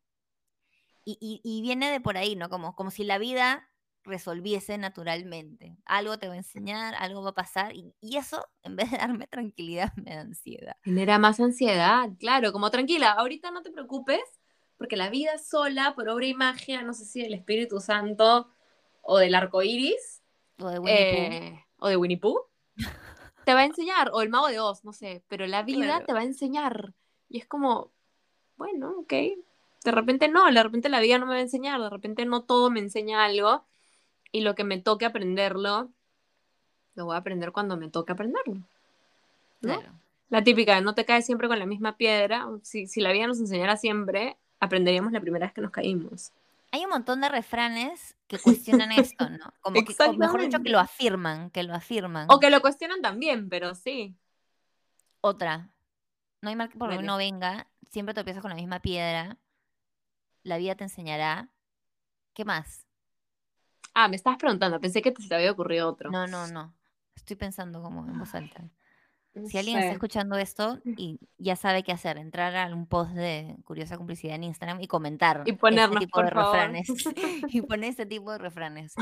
Y, 1.04 1.40
y, 1.44 1.62
viene 1.62 1.88
de 1.90 2.00
por 2.00 2.16
ahí, 2.16 2.34
¿no? 2.34 2.48
Como, 2.48 2.74
como 2.74 2.90
si 2.90 3.04
la 3.04 3.18
vida 3.18 3.68
resolviese 4.06 4.78
naturalmente. 4.78 5.76
Algo 5.84 6.18
te 6.18 6.28
va 6.28 6.34
a 6.34 6.38
enseñar, 6.38 6.94
algo 6.98 7.22
va 7.22 7.30
a 7.30 7.34
pasar, 7.34 7.74
y, 7.74 7.92
y, 8.00 8.16
eso, 8.16 8.46
en 8.62 8.76
vez 8.76 8.90
de 8.90 8.98
darme 8.98 9.26
tranquilidad, 9.26 9.92
me 9.96 10.14
da 10.14 10.22
ansiedad. 10.22 10.76
Genera 10.82 11.18
más 11.18 11.40
ansiedad, 11.40 12.08
claro, 12.18 12.52
como 12.52 12.70
tranquila, 12.70 13.12
ahorita 13.12 13.50
no 13.50 13.62
te 13.62 13.70
preocupes, 13.70 14.22
porque 14.78 14.96
la 14.96 15.10
vida 15.10 15.38
sola, 15.38 15.94
por 15.94 16.08
obra 16.08 16.26
y 16.26 16.34
magia, 16.34 16.82
no 16.82 16.92
sé 16.92 17.04
si 17.04 17.22
del 17.22 17.34
Espíritu 17.34 17.80
Santo 17.80 18.48
o 19.02 19.18
del 19.18 19.34
arco 19.34 19.62
iris, 19.62 20.22
o 20.58 20.68
de 20.68 20.78
Winnie 20.78 21.12
Pooh, 21.12 21.34
eh, 21.34 21.64
o 21.78 21.88
de 21.88 21.96
Winnie 21.96 22.18
Pooh 22.18 22.46
te 23.46 23.54
va 23.54 23.60
a 23.60 23.64
enseñar, 23.64 24.10
o 24.12 24.22
el 24.22 24.28
mago 24.28 24.48
de 24.48 24.58
Oz, 24.58 24.84
no 24.84 24.92
sé, 24.92 25.22
pero 25.28 25.46
la 25.46 25.62
vida 25.62 26.02
te 26.04 26.12
va 26.12 26.18
a 26.18 26.24
enseñar. 26.24 26.94
Y 27.28 27.38
es 27.38 27.46
como, 27.46 27.92
bueno, 28.56 28.90
ok. 28.98 29.12
De 29.84 29.92
repente 29.92 30.26
no, 30.26 30.50
de 30.50 30.62
repente 30.64 30.88
la 30.88 30.98
vida 30.98 31.18
no 31.18 31.26
me 31.26 31.34
va 31.34 31.38
a 31.38 31.42
enseñar, 31.42 31.80
de 31.80 31.88
repente 31.88 32.26
no 32.26 32.42
todo 32.42 32.70
me 32.70 32.80
enseña 32.80 33.24
algo 33.24 33.64
y 34.32 34.40
lo 34.40 34.54
que 34.54 34.64
me 34.64 34.78
toque 34.78 35.06
aprenderlo, 35.06 35.90
lo 36.94 37.04
voy 37.06 37.14
a 37.14 37.18
aprender 37.18 37.52
cuando 37.52 37.76
me 37.76 37.88
toque 37.88 38.12
aprenderlo. 38.12 38.56
Claro. 39.60 39.92
La 40.28 40.42
típica, 40.42 40.80
no 40.80 40.94
te 40.94 41.04
caes 41.04 41.24
siempre 41.24 41.48
con 41.48 41.58
la 41.58 41.66
misma 41.66 41.96
piedra. 41.96 42.48
Si, 42.62 42.86
si 42.86 43.00
la 43.00 43.12
vida 43.12 43.26
nos 43.26 43.38
enseñara 43.38 43.76
siempre, 43.76 44.36
aprenderíamos 44.58 45.12
la 45.12 45.20
primera 45.20 45.46
vez 45.46 45.52
que 45.52 45.60
nos 45.60 45.70
caímos. 45.70 46.32
Hay 46.72 46.84
un 46.84 46.90
montón 46.90 47.20
de 47.20 47.28
refranes 47.28 48.16
que 48.26 48.38
cuestionan 48.38 48.92
esto, 48.92 49.28
¿no? 49.28 49.52
Como 49.60 49.82
que, 49.84 49.94
mejor 50.18 50.40
dicho, 50.40 50.60
que 50.62 50.70
lo 50.70 50.80
afirman, 50.80 51.50
que 51.50 51.62
lo 51.62 51.74
afirman. 51.74 52.26
O 52.30 52.40
que 52.40 52.50
lo 52.50 52.60
cuestionan 52.60 53.00
también, 53.02 53.48
pero 53.48 53.74
sí. 53.74 54.16
Otra. 55.20 55.70
No 56.42 56.50
hay 56.50 56.56
mal 56.56 56.68
que 56.68 56.78
por 56.78 56.92
lo 56.92 57.02
no 57.02 57.16
venga, 57.16 57.66
siempre 57.90 58.14
te 58.14 58.20
empiezas 58.20 58.42
con 58.42 58.50
la 58.50 58.56
misma 58.56 58.80
piedra. 58.80 59.38
La 60.42 60.58
vida 60.58 60.74
te 60.74 60.84
enseñará. 60.84 61.48
¿Qué 62.34 62.44
más? 62.44 62.85
Ah, 63.98 64.08
me 64.08 64.16
estabas 64.16 64.38
preguntando, 64.38 64.78
pensé 64.78 65.00
que 65.00 65.10
te 65.10 65.34
había 65.34 65.50
ocurrido 65.50 65.88
otro. 65.88 66.10
No, 66.10 66.26
no, 66.26 66.46
no. 66.48 66.74
Estoy 67.14 67.34
pensando 67.34 67.82
como 67.82 68.06
en 68.06 68.18
voz 68.18 68.34
alta. 68.34 68.68
Si 69.46 69.56
alguien 69.56 69.78
está 69.78 69.92
escuchando 69.92 70.36
esto 70.36 70.78
mm. 70.84 70.92
y 70.98 71.18
ya 71.38 71.56
sabe 71.56 71.82
qué 71.82 71.92
hacer, 71.92 72.18
entrar 72.18 72.54
a 72.56 72.74
un 72.74 72.86
post 72.86 73.12
de 73.12 73.56
Curiosa 73.64 73.96
Complicidad 73.96 74.34
en 74.34 74.44
Instagram 74.44 74.82
y 74.82 74.86
comentar 74.86 75.44
y 75.46 75.52
ponernos, 75.52 75.96
este 75.96 76.06
tipo 76.06 76.20
de 76.20 76.28
refranes. 76.28 76.88
y 77.48 77.62
poner 77.62 77.88
este 77.88 78.04
tipo 78.04 78.32
de 78.32 78.36
refranes. 78.36 78.94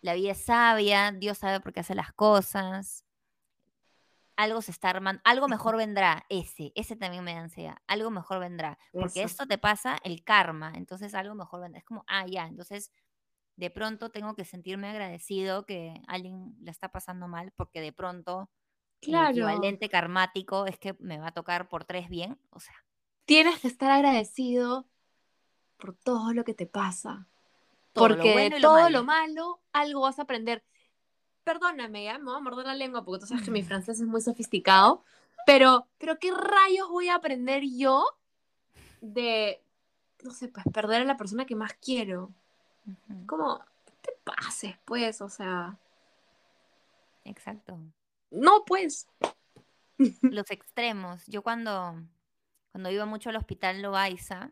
La 0.00 0.14
vida 0.14 0.32
es 0.32 0.42
sabia, 0.42 1.12
Dios 1.12 1.36
sabe 1.36 1.60
por 1.60 1.74
qué 1.74 1.80
hace 1.80 1.94
las 1.94 2.14
cosas. 2.14 3.04
Algo 4.36 4.62
se 4.62 4.70
está 4.70 4.88
armando, 4.88 5.20
algo 5.26 5.46
mejor 5.46 5.76
vendrá, 5.76 6.24
ese, 6.30 6.72
ese 6.74 6.96
también 6.96 7.22
me 7.22 7.34
da 7.34 7.40
ansiedad, 7.40 7.76
algo 7.86 8.10
mejor 8.10 8.40
vendrá, 8.40 8.78
porque 8.90 9.22
esto 9.24 9.46
te 9.46 9.58
pasa 9.58 9.98
el 10.04 10.24
karma, 10.24 10.72
entonces 10.74 11.12
algo 11.14 11.34
mejor 11.34 11.60
vendrá, 11.60 11.80
es 11.80 11.84
como, 11.84 12.02
ah, 12.08 12.24
ya, 12.26 12.46
entonces 12.46 12.90
de 13.62 13.70
pronto 13.70 14.10
tengo 14.10 14.34
que 14.34 14.44
sentirme 14.44 14.88
agradecido 14.88 15.64
que 15.66 15.94
alguien 16.08 16.56
le 16.60 16.72
está 16.72 16.90
pasando 16.90 17.28
mal, 17.28 17.52
porque 17.56 17.80
de 17.80 17.92
pronto 17.92 18.50
Claro. 19.02 19.30
El 19.30 19.32
equivalente 19.32 19.88
karmático 19.88 20.66
es 20.66 20.78
que 20.78 20.94
me 21.00 21.18
va 21.18 21.28
a 21.28 21.32
tocar 21.32 21.68
por 21.68 21.84
tres 21.84 22.08
bien, 22.08 22.38
o 22.50 22.60
sea. 22.60 22.74
Tienes 23.24 23.60
que 23.60 23.66
estar 23.66 23.90
agradecido 23.90 24.86
por 25.76 25.96
todo 25.96 26.32
lo 26.32 26.44
que 26.44 26.54
te 26.54 26.66
pasa. 26.66 27.26
porque 27.92 28.48
de 28.50 28.60
todo 28.60 28.88
lo 28.90 29.02
malo 29.02 29.60
algo 29.72 30.02
vas 30.02 30.20
a 30.20 30.22
aprender. 30.22 30.64
Perdóname, 31.42 32.04
ya 32.04 32.18
me 32.18 32.26
voy 32.26 32.36
a 32.36 32.40
morder 32.40 32.66
la 32.66 32.76
lengua 32.76 33.04
porque 33.04 33.20
tú 33.20 33.26
sabes 33.26 33.44
que 33.44 33.50
mi 33.50 33.62
francés 33.62 34.00
es 34.00 34.06
muy 34.06 34.20
sofisticado, 34.20 35.02
pero, 35.44 35.88
pero 35.98 36.20
¿qué 36.20 36.30
rayos 36.30 36.88
voy 36.88 37.08
a 37.08 37.16
aprender 37.16 37.64
yo 37.76 38.06
de, 39.00 39.64
no 40.22 40.30
sé, 40.30 40.46
pues 40.46 40.64
perder 40.72 41.02
a 41.02 41.04
la 41.04 41.16
persona 41.16 41.44
que 41.44 41.56
más 41.56 41.74
quiero? 41.74 42.32
Como, 43.26 43.60
te 44.00 44.12
pases, 44.24 44.76
pues, 44.84 45.20
o 45.20 45.28
sea. 45.28 45.78
Exacto. 47.24 47.78
No, 48.30 48.64
pues. 48.64 49.08
Los 50.22 50.50
extremos. 50.50 51.26
Yo 51.26 51.42
cuando, 51.42 52.02
cuando 52.72 52.90
iba 52.90 53.06
mucho 53.06 53.30
al 53.30 53.36
hospital 53.36 53.82
Loaiza 53.82 54.50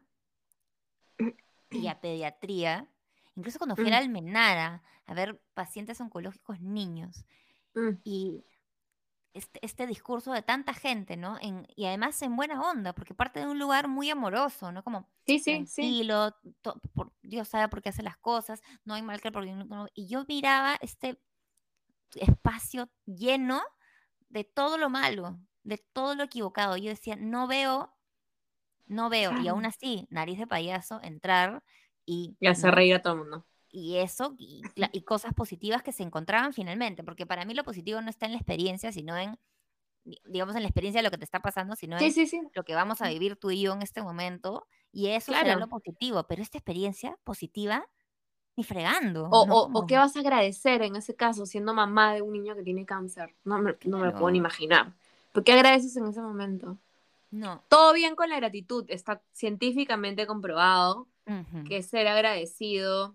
y 1.70 1.88
a 1.88 2.00
pediatría, 2.00 2.88
incluso 3.36 3.58
cuando 3.58 3.76
fui 3.76 3.88
a 3.88 3.90
mm. 3.90 4.02
Almenara 4.02 4.82
a 5.06 5.14
ver 5.14 5.40
pacientes 5.54 6.00
oncológicos 6.00 6.60
niños, 6.60 7.24
mm. 7.74 7.90
y 8.04 8.44
este, 9.32 9.64
este, 9.64 9.86
discurso 9.86 10.32
de 10.32 10.42
tanta 10.42 10.74
gente, 10.74 11.16
¿no? 11.16 11.36
En, 11.40 11.66
y 11.76 11.86
además 11.86 12.20
en 12.22 12.34
buena 12.34 12.60
onda, 12.60 12.92
porque 12.92 13.14
parte 13.14 13.40
de 13.40 13.46
un 13.46 13.58
lugar 13.58 13.86
muy 13.86 14.10
amoroso, 14.10 14.72
¿no? 14.72 14.82
Como 14.82 15.08
sí, 15.26 15.38
sí, 15.38 15.64
tranquilo, 15.64 16.34
Dios 17.30 17.48
sabe 17.48 17.68
por 17.68 17.80
qué 17.80 17.88
hace 17.88 18.02
las 18.02 18.18
cosas, 18.18 18.60
no 18.84 18.94
hay 18.94 19.02
mal 19.02 19.20
que 19.20 19.32
por 19.32 19.44
Y 19.94 20.08
yo 20.08 20.24
miraba 20.28 20.76
este 20.82 21.18
espacio 22.16 22.90
lleno 23.06 23.62
de 24.28 24.44
todo 24.44 24.76
lo 24.76 24.90
malo, 24.90 25.38
de 25.62 25.78
todo 25.78 26.14
lo 26.14 26.24
equivocado. 26.24 26.76
Yo 26.76 26.90
decía, 26.90 27.16
no 27.16 27.46
veo, 27.46 27.94
no 28.86 29.08
veo, 29.08 29.32
y 29.40 29.48
aún 29.48 29.64
así, 29.64 30.06
nariz 30.10 30.38
de 30.38 30.46
payaso, 30.46 31.00
entrar 31.02 31.62
y... 32.04 32.36
Y 32.40 32.46
hacer 32.48 32.74
reír 32.74 32.96
a 32.96 33.02
todo 33.02 33.14
el 33.14 33.18
mundo. 33.20 33.46
Y 33.72 33.98
eso, 33.98 34.34
y, 34.36 34.62
cosas 35.04 35.32
positivas 35.32 35.82
que 35.82 35.92
se 35.92 36.02
encontraban 36.02 36.52
finalmente, 36.52 37.04
porque 37.04 37.26
para 37.26 37.44
mí 37.44 37.54
lo 37.54 37.62
positivo 37.62 38.00
no 38.00 38.10
está 38.10 38.26
en 38.26 38.32
la 38.32 38.38
experiencia, 38.38 38.90
sino 38.90 39.16
en, 39.16 39.38
digamos, 40.24 40.56
en 40.56 40.62
la 40.62 40.68
experiencia 40.68 41.00
de 41.00 41.04
lo 41.04 41.10
que 41.10 41.18
te 41.18 41.24
está 41.24 41.40
pasando, 41.40 41.76
sino 41.76 41.96
en 41.96 42.50
lo 42.54 42.64
que 42.64 42.74
vamos 42.74 43.00
a 43.00 43.08
vivir 43.08 43.36
tú 43.36 43.52
y 43.52 43.62
yo 43.62 43.72
en 43.72 43.82
este 43.82 44.02
momento, 44.02 44.66
y 44.92 45.08
eso 45.08 45.32
claro. 45.32 45.46
será 45.46 45.60
lo 45.60 45.68
positivo, 45.68 46.24
pero 46.24 46.42
esta 46.42 46.58
experiencia 46.58 47.16
positiva 47.24 47.86
ni 48.56 48.64
fregando. 48.64 49.28
O, 49.30 49.86
qué 49.86 49.96
vas 49.96 50.16
a 50.16 50.20
agradecer 50.20 50.82
en 50.82 50.96
ese 50.96 51.14
caso, 51.14 51.46
siendo 51.46 51.72
mamá 51.72 52.14
de 52.14 52.22
un 52.22 52.32
niño 52.32 52.54
que 52.54 52.62
tiene 52.62 52.84
cáncer. 52.84 53.34
No 53.44 53.58
me, 53.58 53.76
no 53.84 53.98
me 53.98 54.06
lo 54.06 54.12
puedo 54.12 54.30
ni 54.30 54.38
imaginar. 54.38 54.92
¿Por 55.32 55.44
qué 55.44 55.52
agradeces 55.52 55.96
en 55.96 56.06
ese 56.06 56.20
momento? 56.20 56.76
No. 57.30 57.62
Todo 57.68 57.92
bien 57.92 58.16
con 58.16 58.28
la 58.28 58.36
gratitud. 58.36 58.84
Está 58.88 59.22
científicamente 59.32 60.26
comprobado 60.26 61.06
que 61.68 61.80
ser 61.84 62.08
agradecido 62.08 63.14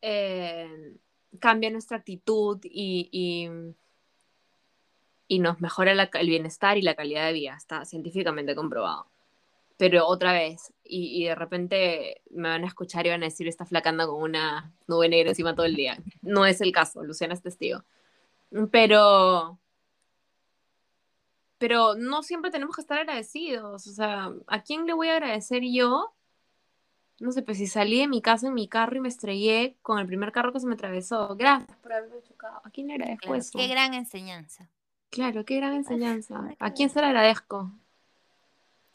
eh, 0.00 0.96
cambia 1.40 1.70
nuestra 1.70 1.96
actitud 1.96 2.60
y, 2.62 3.50
y, 5.26 5.38
nos 5.40 5.60
mejora 5.60 5.90
el 5.92 6.28
bienestar 6.28 6.78
y 6.78 6.82
la 6.82 6.94
calidad 6.94 7.26
de 7.26 7.32
vida. 7.32 7.56
Está 7.56 7.84
científicamente 7.84 8.54
comprobado 8.54 9.10
pero 9.80 10.06
otra 10.06 10.34
vez, 10.34 10.74
y, 10.84 11.24
de 11.24 11.34
repente 11.34 12.20
me 12.28 12.50
van 12.50 12.64
a 12.64 12.66
escuchar 12.66 13.06
y 13.06 13.08
van 13.08 13.22
a 13.22 13.26
decir, 13.26 13.48
está 13.48 13.64
flacando 13.64 14.06
con 14.08 14.22
una 14.22 14.74
nube 14.86 15.08
negra 15.08 15.30
encima 15.30 15.54
todo 15.54 15.64
el 15.64 15.74
día. 15.74 15.96
No 16.20 16.44
es 16.44 16.60
el 16.60 16.70
caso, 16.70 17.02
Luciana 17.02 17.32
es 17.32 17.40
testigo. 17.40 17.82
Pero, 18.70 19.58
pero 21.56 21.94
no 21.94 22.22
siempre 22.22 22.50
tenemos 22.50 22.76
que 22.76 22.82
estar 22.82 22.98
agradecidos. 22.98 23.86
O 23.86 23.90
sea, 23.90 24.30
¿a 24.48 24.62
quién 24.62 24.84
le 24.84 24.92
voy 24.92 25.08
a 25.08 25.14
agradecer 25.14 25.62
yo? 25.62 26.12
No 27.18 27.32
sé, 27.32 27.40
pues 27.40 27.56
si 27.56 27.66
salí 27.66 28.00
de 28.00 28.08
mi 28.08 28.20
casa 28.20 28.48
en 28.48 28.54
mi 28.54 28.68
carro 28.68 28.98
y 28.98 29.00
me 29.00 29.08
estrellé 29.08 29.78
con 29.80 29.98
el 29.98 30.06
primer 30.06 30.30
carro 30.30 30.52
que 30.52 30.60
se 30.60 30.66
me 30.66 30.74
atravesó. 30.74 31.36
Gracias 31.36 31.78
por 31.78 31.94
haberme 31.94 32.20
chocado. 32.20 32.60
¿A 32.62 32.70
quién 32.70 32.88
le 32.88 32.94
agradezco 32.94 33.34
eso? 33.34 33.58
Qué 33.58 33.66
gran 33.66 33.94
enseñanza. 33.94 34.68
Claro, 35.08 35.46
qué 35.46 35.56
gran 35.56 35.72
enseñanza. 35.72 36.54
¿A 36.58 36.74
quién 36.74 36.90
se 36.90 37.00
le 37.00 37.06
agradezco? 37.06 37.72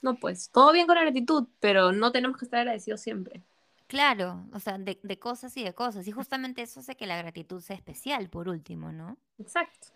No, 0.01 0.15
pues, 0.15 0.49
todo 0.51 0.71
bien 0.71 0.87
con 0.87 0.95
la 0.95 1.01
gratitud, 1.01 1.47
pero 1.59 1.91
no 1.91 2.11
tenemos 2.11 2.37
que 2.37 2.45
estar 2.45 2.59
agradecidos 2.59 3.01
siempre. 3.01 3.43
Claro, 3.87 4.47
o 4.51 4.59
sea, 4.59 4.77
de, 4.77 5.19
cosas 5.19 5.55
y 5.57 5.63
de 5.63 5.73
cosas. 5.73 6.07
Y 6.07 6.11
justamente 6.11 6.61
eso 6.61 6.79
hace 6.79 6.95
que 6.95 7.05
la 7.05 7.17
gratitud 7.17 7.61
sea 7.61 7.75
especial, 7.75 8.29
por 8.29 8.49
último, 8.49 8.91
¿no? 8.91 9.17
Exacto. 9.37 9.89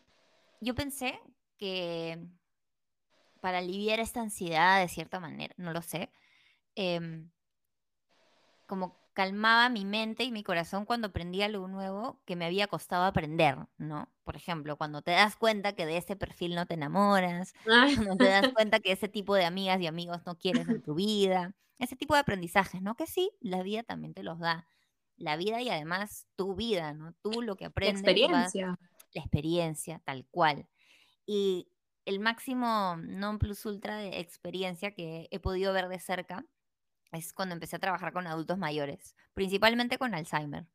Yo 0.62 0.75
pensé 0.75 1.20
que 1.58 2.20
para 3.41 3.60
aliviar 3.60 4.00
esta 4.00 4.22
ansiedad 4.22 4.79
de 4.79 4.89
cierta 4.89 5.20
manera, 5.20 5.53
no 5.58 5.74
lo 5.74 5.82
sé, 5.82 6.12
em, 6.75 7.29
como 8.68 8.96
calmaba 9.19 9.67
mi 9.67 9.83
mente 9.83 10.23
y 10.23 10.31
mi 10.31 10.43
corazón 10.43 10.85
cuando 10.85 11.07
aprendía 11.09 11.43
algo 11.43 11.67
nuevo 11.67 12.21
que 12.23 12.38
me 12.38 12.45
había 12.45 12.67
costado 12.67 13.03
aprender, 13.03 13.57
¿no? 13.77 14.07
Por 14.23 14.38
ejemplo, 14.38 14.77
cuando 14.77 15.01
te 15.01 15.11
das 15.11 15.35
cuenta 15.35 15.73
que 15.73 15.85
de 15.85 15.97
ese 15.97 16.15
perfil 16.15 16.55
no 16.55 16.65
te 16.65 16.75
enamoras, 16.75 17.53
cuando 17.65 18.15
te 18.15 18.29
das 18.29 18.47
cuenta 18.57 18.79
que 18.79 18.93
ese 18.93 19.09
tipo 19.09 19.35
de 19.35 19.43
amigas 19.43 19.81
y 19.81 19.88
amigos 19.88 20.21
no 20.25 20.38
quieres 20.38 20.69
en 20.69 20.81
tu 20.81 20.95
vida, 20.95 21.53
ese 21.79 21.97
tipo 21.97 22.13
de 22.13 22.21
aprendizajes, 22.21 22.81
¿no? 22.81 22.95
Que 22.95 23.07
sí, 23.07 23.29
la 23.41 23.61
vida 23.61 23.83
también 23.83 24.13
te 24.13 24.23
los 24.23 24.39
da. 24.39 24.69
La 25.17 25.35
vida 25.35 25.61
y 25.61 25.69
además 25.69 26.25
tu 26.38 26.55
vida, 26.55 26.93
¿no? 26.93 27.13
Tú 27.21 27.41
lo 27.41 27.57
que 27.57 27.65
aprendes. 27.65 28.01
La 28.01 28.11
experiencia. 28.11 28.79
la 29.11 29.21
experiencia, 29.21 30.01
tal 30.05 30.25
cual. 30.31 30.69
Y 31.25 31.67
el 32.05 32.21
máximo 32.21 32.95
non 33.03 33.38
plus 33.38 33.65
ultra 33.65 33.97
de 33.97 34.21
experiencia 34.21 34.93
que 34.95 35.27
he 35.29 35.41
podido 35.41 35.73
ver 35.73 35.89
de 35.89 35.99
cerca 35.99 36.45
es 37.11 37.33
cuando 37.33 37.53
empecé 37.53 37.75
a 37.75 37.79
trabajar 37.79 38.13
con 38.13 38.27
adultos 38.27 38.57
mayores, 38.57 39.15
principalmente 39.33 39.97
con 39.97 40.13
Alzheimer. 40.13 40.67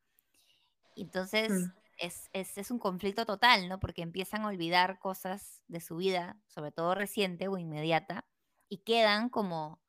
Entonces, 0.97 1.51
mm. 1.51 1.73
es, 1.99 2.31
es, 2.33 2.71
un 2.71 2.79
conflicto 2.79 3.25
total, 3.27 3.69
¿no? 3.69 3.81
Porque 3.81 4.03
empiezan 4.03 4.43
a 4.43 4.49
olvidar 4.49 4.99
cosas 4.99 5.63
de 5.69 5.81
su 5.81 5.97
vida, 5.97 6.39
sobre 6.47 6.73
todo 6.73 6.95
reciente 6.95 7.49
o 7.49 7.59
inmediata, 7.59 8.25
y 8.69 8.79
quedan 8.79 9.29
como 9.29 9.81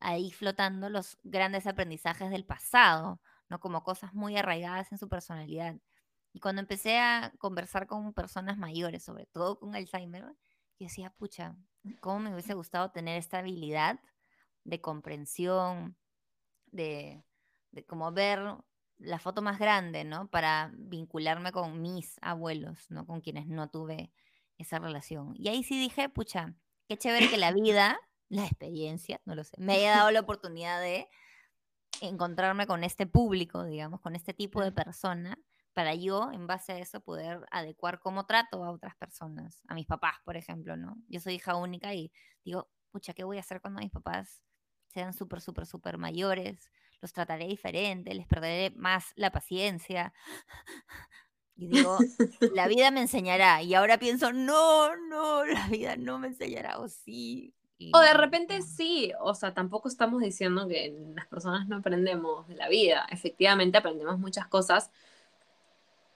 ahí 0.00 0.30
flotando 0.32 0.88
los 0.88 1.18
grandes 1.22 1.66
aprendizajes 1.66 2.30
del 2.30 2.44
pasado, 2.44 3.20
¿no? 3.48 3.60
Como 3.60 3.82
cosas 3.84 4.14
muy 4.14 4.36
arraigadas 4.36 4.92
en 4.92 4.98
su 4.98 5.08
personalidad. 5.08 5.76
Y 6.32 6.40
cuando 6.40 6.60
empecé 6.60 6.98
a 6.98 7.32
conversar 7.38 7.86
con 7.86 8.12
personas 8.12 8.58
mayores, 8.58 9.04
sobre 9.04 9.26
todo 9.26 9.58
con 9.60 9.74
Alzheimer, 9.74 10.24
yo 10.78 10.86
decía, 10.86 11.10
pucha, 11.10 11.56
¿cómo 12.00 12.18
me 12.18 12.32
hubiese 12.32 12.54
gustado 12.54 12.90
tener 12.90 13.18
esta 13.18 13.38
habilidad 13.38 14.00
de 14.64 14.80
comprensión, 14.80 15.96
de, 16.66 17.22
de 17.70 17.84
como 17.84 18.12
ver 18.12 18.40
la 18.98 19.18
foto 19.18 19.42
más 19.42 19.58
grande, 19.58 20.04
¿no? 20.04 20.28
Para 20.28 20.70
vincularme 20.74 21.52
con 21.52 21.80
mis 21.80 22.16
abuelos, 22.22 22.90
¿no? 22.90 23.06
Con 23.06 23.20
quienes 23.20 23.46
no 23.46 23.68
tuve 23.68 24.12
esa 24.58 24.78
relación. 24.78 25.34
Y 25.36 25.48
ahí 25.48 25.62
sí 25.62 25.78
dije, 25.78 26.08
pucha, 26.08 26.54
qué 26.88 26.96
chévere 26.96 27.28
que 27.28 27.36
la 27.36 27.52
vida, 27.52 27.98
la 28.28 28.44
experiencia, 28.44 29.20
no 29.24 29.34
lo 29.34 29.44
sé, 29.44 29.56
me 29.58 29.74
haya 29.74 29.96
dado 29.96 30.10
la 30.10 30.20
oportunidad 30.20 30.80
de 30.80 31.08
encontrarme 32.00 32.66
con 32.66 32.84
este 32.84 33.06
público, 33.06 33.64
digamos, 33.64 34.00
con 34.00 34.16
este 34.16 34.34
tipo 34.34 34.62
de 34.62 34.72
persona, 34.72 35.38
para 35.72 35.94
yo, 35.94 36.30
en 36.32 36.46
base 36.46 36.72
a 36.72 36.78
eso, 36.78 37.00
poder 37.00 37.44
adecuar 37.50 37.98
cómo 37.98 38.26
trato 38.26 38.64
a 38.64 38.70
otras 38.70 38.94
personas, 38.96 39.60
a 39.66 39.74
mis 39.74 39.86
papás, 39.86 40.14
por 40.24 40.36
ejemplo, 40.36 40.76
¿no? 40.76 40.96
Yo 41.08 41.20
soy 41.20 41.34
hija 41.34 41.56
única 41.56 41.92
y 41.94 42.12
digo, 42.44 42.70
pucha, 42.92 43.12
¿qué 43.12 43.24
voy 43.24 43.38
a 43.38 43.40
hacer 43.40 43.60
cuando 43.60 43.80
mis 43.80 43.90
papás 43.90 44.43
sean 44.94 45.12
súper, 45.12 45.40
súper, 45.40 45.66
súper 45.66 45.98
mayores? 45.98 46.70
Los 47.02 47.12
trataré 47.12 47.46
diferente, 47.46 48.14
les 48.14 48.26
perderé 48.26 48.70
más 48.76 49.12
la 49.16 49.30
paciencia. 49.30 50.14
Y 51.56 51.68
digo, 51.68 51.98
la 52.52 52.66
vida 52.66 52.90
me 52.90 53.02
enseñará. 53.02 53.62
Y 53.62 53.74
ahora 53.74 53.96
pienso, 53.98 54.32
no, 54.32 54.96
no, 54.96 55.44
la 55.44 55.68
vida 55.68 55.96
no 55.96 56.18
me 56.18 56.26
enseñará, 56.26 56.80
o 56.80 56.88
sí. 56.88 57.54
O 57.92 58.00
de 58.00 58.14
repente 58.14 58.62
sí, 58.62 59.12
o 59.20 59.34
sea, 59.34 59.52
tampoco 59.52 59.88
estamos 59.88 60.22
diciendo 60.22 60.66
que 60.66 60.96
las 61.14 61.26
personas 61.26 61.68
no 61.68 61.76
aprendemos 61.76 62.48
de 62.48 62.54
la 62.54 62.68
vida. 62.68 63.06
Efectivamente, 63.10 63.78
aprendemos 63.78 64.18
muchas 64.18 64.46
cosas. 64.46 64.90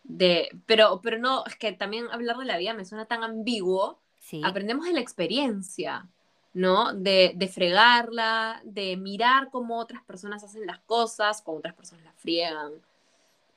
De, 0.05 0.49
pero, 0.67 1.01
pero 1.03 1.19
no, 1.19 1.45
es 1.47 1.57
que 1.57 1.73
también 1.73 2.07
hablar 2.11 2.39
de 2.39 2.47
la 2.47 2.57
vida 2.57 2.75
me 2.75 2.85
suena 2.85 3.07
tan 3.07 3.23
ambiguo. 3.23 4.01
Aprendemos 4.45 4.87
de 4.87 4.93
la 4.93 5.01
experiencia, 5.01 6.09
¿no? 6.55 6.93
De, 6.95 7.33
de, 7.37 7.49
fregarla, 7.49 8.61
de 8.65 8.97
mirar 8.97 9.51
cómo 9.51 9.79
otras 9.79 10.03
personas 10.05 10.43
hacen 10.45 10.67
las 10.67 10.81
cosas, 10.81 11.43
cómo 11.43 11.59
otras 11.59 11.75
personas 11.75 12.05
las 12.05 12.17
friegan. 12.17 12.73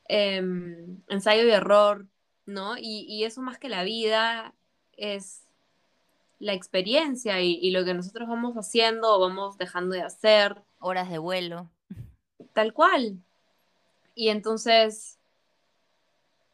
Em, 0.07 1.01
ensayo 1.07 1.43
y 1.43 1.51
error, 1.51 2.05
¿no? 2.45 2.77
Y, 2.77 3.05
y 3.07 3.23
eso 3.23 3.41
más 3.41 3.57
que 3.57 3.69
la 3.69 3.83
vida 3.83 4.53
es 4.97 5.43
la 6.41 6.53
experiencia 6.53 7.39
y, 7.39 7.69
lo 7.69 7.85
que 7.85 7.93
nosotros 7.93 8.27
vamos 8.27 8.55
haciendo 8.55 9.13
o 9.13 9.19
vamos 9.19 9.57
dejando 9.57 9.95
de 9.95 10.01
hacer. 10.01 10.61
Horas 10.79 11.09
de 11.11 11.19
vuelo. 11.19 11.69
Tal 12.53 12.73
cual. 12.73 13.19
Y 14.15 14.29
entonces 14.29 15.19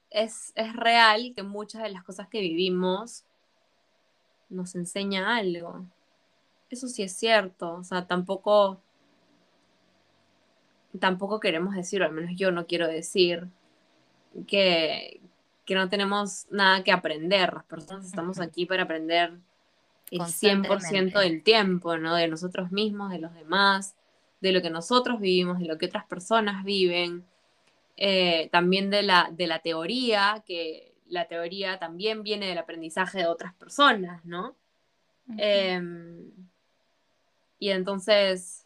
es, 0.09 0.51
es 0.55 0.75
real 0.75 1.31
que 1.33 1.43
muchas 1.43 1.83
de 1.83 1.89
las 1.89 2.03
cosas 2.03 2.27
que 2.27 2.41
vivimos 2.41 3.23
nos 4.49 4.75
enseña 4.75 5.37
algo. 5.37 5.85
Eso 6.69 6.87
sí 6.87 7.03
es 7.03 7.13
cierto. 7.13 7.75
O 7.75 7.83
sea, 7.83 8.07
tampoco 8.07 8.81
tampoco 10.99 11.39
queremos 11.39 11.75
decir, 11.75 12.01
o 12.01 12.05
al 12.05 12.11
menos 12.11 12.31
yo 12.35 12.51
no 12.51 12.65
quiero 12.65 12.87
decir, 12.87 13.47
que, 14.47 15.21
que 15.65 15.75
no 15.75 15.89
tenemos 15.89 16.47
nada 16.49 16.83
que 16.83 16.91
aprender. 16.91 17.53
Las 17.53 17.65
personas 17.65 18.05
estamos 18.05 18.39
aquí 18.39 18.65
para 18.65 18.83
aprender 18.83 19.33
el 20.11 20.21
100% 20.21 21.19
del 21.19 21.43
tiempo, 21.43 21.97
¿no? 21.97 22.15
De 22.15 22.27
nosotros 22.27 22.71
mismos, 22.71 23.11
de 23.11 23.19
los 23.19 23.33
demás, 23.33 23.95
de 24.41 24.51
lo 24.51 24.61
que 24.61 24.69
nosotros 24.69 25.19
vivimos, 25.19 25.59
de 25.59 25.65
lo 25.65 25.77
que 25.77 25.87
otras 25.87 26.05
personas 26.05 26.63
viven, 26.63 27.25
eh, 27.95 28.49
también 28.51 28.89
de 28.89 29.03
la, 29.03 29.29
de 29.31 29.47
la 29.47 29.59
teoría, 29.59 30.43
que 30.45 30.93
la 31.07 31.25
teoría 31.25 31.79
también 31.79 32.21
viene 32.21 32.47
del 32.47 32.57
aprendizaje 32.57 33.19
de 33.19 33.27
otras 33.27 33.53
personas, 33.53 34.23
¿no? 34.25 34.55
Y 37.59 37.69
entonces, 37.69 38.65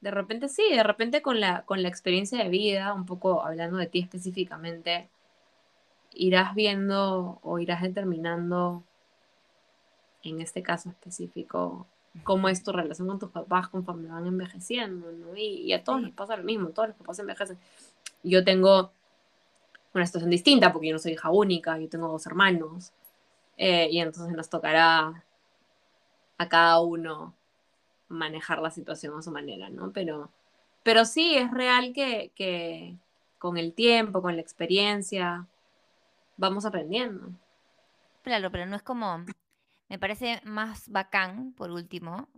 de 0.00 0.10
repente 0.10 0.48
sí, 0.48 0.62
de 0.70 0.82
repente 0.82 1.22
con 1.22 1.40
la, 1.40 1.64
con 1.64 1.82
la 1.82 1.88
experiencia 1.88 2.42
de 2.42 2.48
vida, 2.48 2.94
un 2.94 3.06
poco 3.06 3.44
hablando 3.44 3.78
de 3.78 3.86
ti 3.86 4.00
específicamente, 4.00 5.08
irás 6.12 6.54
viendo 6.54 7.38
o 7.42 7.58
irás 7.58 7.82
determinando 7.82 8.84
en 10.22 10.40
este 10.40 10.62
caso 10.62 10.88
específico, 10.90 11.86
cómo 12.24 12.48
es 12.48 12.62
tu 12.64 12.72
relación 12.72 13.08
con 13.08 13.18
tus 13.18 13.30
papás 13.30 13.68
conforme 13.68 14.08
van 14.08 14.26
envejeciendo, 14.26 15.12
¿no? 15.12 15.36
Y, 15.36 15.72
a 15.72 15.84
todos 15.84 16.02
les 16.02 16.12
pasa 16.12 16.36
lo 16.36 16.44
mismo, 16.44 16.70
todos 16.70 16.88
los 16.88 16.96
papás 16.96 17.18
envejecen. 17.18 17.58
Yo 18.22 18.44
tengo 18.44 18.92
una 19.94 20.06
situación 20.06 20.30
distinta 20.30 20.72
porque 20.72 20.88
yo 20.88 20.94
no 20.94 20.98
soy 20.98 21.12
hija 21.12 21.30
única, 21.30 21.78
yo 21.78 21.88
tengo 21.88 22.08
dos 22.08 22.26
hermanos, 22.26 22.92
eh, 23.56 23.88
y 23.90 24.00
entonces 24.00 24.34
nos 24.34 24.48
tocará 24.48 25.24
a 26.38 26.48
cada 26.48 26.80
uno 26.80 27.34
manejar 28.08 28.60
la 28.60 28.70
situación 28.70 29.16
a 29.18 29.22
su 29.22 29.30
manera, 29.30 29.68
¿no? 29.70 29.92
Pero, 29.92 30.30
pero 30.82 31.04
sí, 31.04 31.36
es 31.36 31.50
real 31.50 31.92
que, 31.92 32.32
que 32.34 32.96
con 33.38 33.56
el 33.56 33.72
tiempo, 33.74 34.22
con 34.22 34.36
la 34.36 34.42
experiencia, 34.42 35.46
vamos 36.36 36.64
aprendiendo. 36.64 37.30
Claro, 38.22 38.50
pero 38.50 38.66
no 38.66 38.76
es 38.76 38.82
como 38.82 39.24
me 39.88 39.98
parece 39.98 40.40
más 40.44 40.88
bacán, 40.90 41.52
por 41.52 41.70
último, 41.70 42.28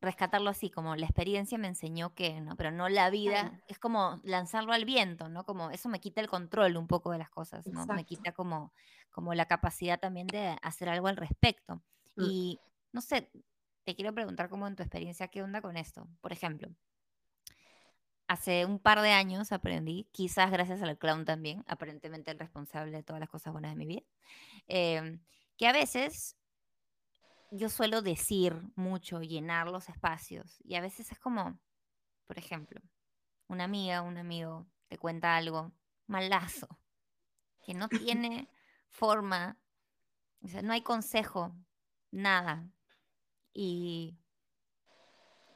rescatarlo 0.00 0.50
así, 0.50 0.70
como 0.70 0.94
la 0.94 1.06
experiencia 1.06 1.56
me 1.56 1.68
enseñó 1.68 2.14
que, 2.14 2.40
¿no? 2.40 2.54
Pero 2.56 2.70
no 2.70 2.88
la 2.88 3.08
vida, 3.08 3.58
es 3.66 3.78
como 3.78 4.20
lanzarlo 4.24 4.72
al 4.72 4.84
viento, 4.84 5.28
¿no? 5.28 5.44
Como 5.44 5.70
eso 5.70 5.88
me 5.88 6.00
quita 6.00 6.20
el 6.20 6.28
control 6.28 6.76
un 6.76 6.86
poco 6.86 7.12
de 7.12 7.18
las 7.18 7.30
cosas, 7.30 7.66
¿no? 7.66 7.86
Me 7.86 8.04
quita 8.04 8.32
como, 8.32 8.72
como 9.10 9.32
la 9.32 9.46
capacidad 9.46 9.98
también 9.98 10.26
de 10.26 10.56
hacer 10.62 10.90
algo 10.90 11.08
al 11.08 11.16
respecto. 11.16 11.76
Mm. 12.16 12.22
Y, 12.22 12.60
no 12.92 13.00
sé, 13.00 13.30
te 13.86 13.94
quiero 13.94 14.12
preguntar 14.12 14.48
como 14.48 14.66
en 14.66 14.74
tu 14.74 14.82
experiencia, 14.82 15.28
¿qué 15.28 15.44
onda 15.44 15.62
con 15.62 15.76
esto? 15.76 16.08
Por 16.20 16.32
ejemplo, 16.32 16.68
hace 18.26 18.66
un 18.66 18.80
par 18.80 19.00
de 19.00 19.12
años 19.12 19.52
aprendí, 19.52 20.08
quizás 20.10 20.50
gracias 20.50 20.82
al 20.82 20.98
clown 20.98 21.24
también, 21.24 21.62
aparentemente 21.68 22.32
el 22.32 22.38
responsable 22.40 22.96
de 22.96 23.04
todas 23.04 23.20
las 23.20 23.28
cosas 23.28 23.52
buenas 23.52 23.70
de 23.70 23.76
mi 23.76 23.86
vida, 23.86 24.02
em, 24.66 25.20
que 25.56 25.68
a 25.68 25.72
veces 25.72 26.36
yo 27.52 27.68
suelo 27.68 28.02
decir 28.02 28.60
mucho, 28.74 29.20
llenar 29.20 29.68
los 29.68 29.88
espacios. 29.88 30.58
Y 30.64 30.74
a 30.74 30.80
veces 30.80 31.12
es 31.12 31.18
como, 31.20 31.56
por 32.26 32.38
ejemplo, 32.38 32.80
una 33.46 33.64
amiga, 33.64 34.02
un 34.02 34.18
amigo 34.18 34.66
te 34.88 34.98
cuenta 34.98 35.36
algo 35.36 35.72
malazo, 36.08 36.66
que 37.64 37.72
no 37.72 37.88
tiene 38.12 38.48
forma, 38.88 39.60
o 40.42 40.48
sea, 40.48 40.62
no 40.62 40.72
hay 40.72 40.82
consejo, 40.82 41.54
nada. 42.10 42.68
Y 43.58 44.18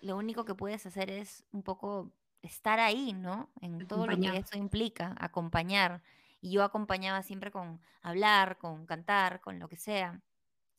lo 0.01 0.17
único 0.17 0.47
que 0.47 0.55
puedes 0.55 0.87
hacer 0.87 1.11
es 1.11 1.45
un 1.53 1.63
poco 1.63 2.11
estar 2.41 2.81
ahí, 2.81 3.13
¿no? 3.13 3.53
En 3.61 3.87
todo 3.87 4.07
lo 4.07 4.17
que 4.17 4.39
eso 4.39 4.57
implica, 4.57 5.15
acompañar. 5.19 6.03
Y 6.41 6.51
yo 6.53 6.65
acompañaba 6.65 7.23
siempre 7.23 7.51
con 7.51 7.79
hablar, 8.01 8.57
con 8.57 8.87
cantar, 8.87 9.43
con 9.43 9.59
lo 9.59 9.69
que 9.69 9.77
sea. 9.77 10.23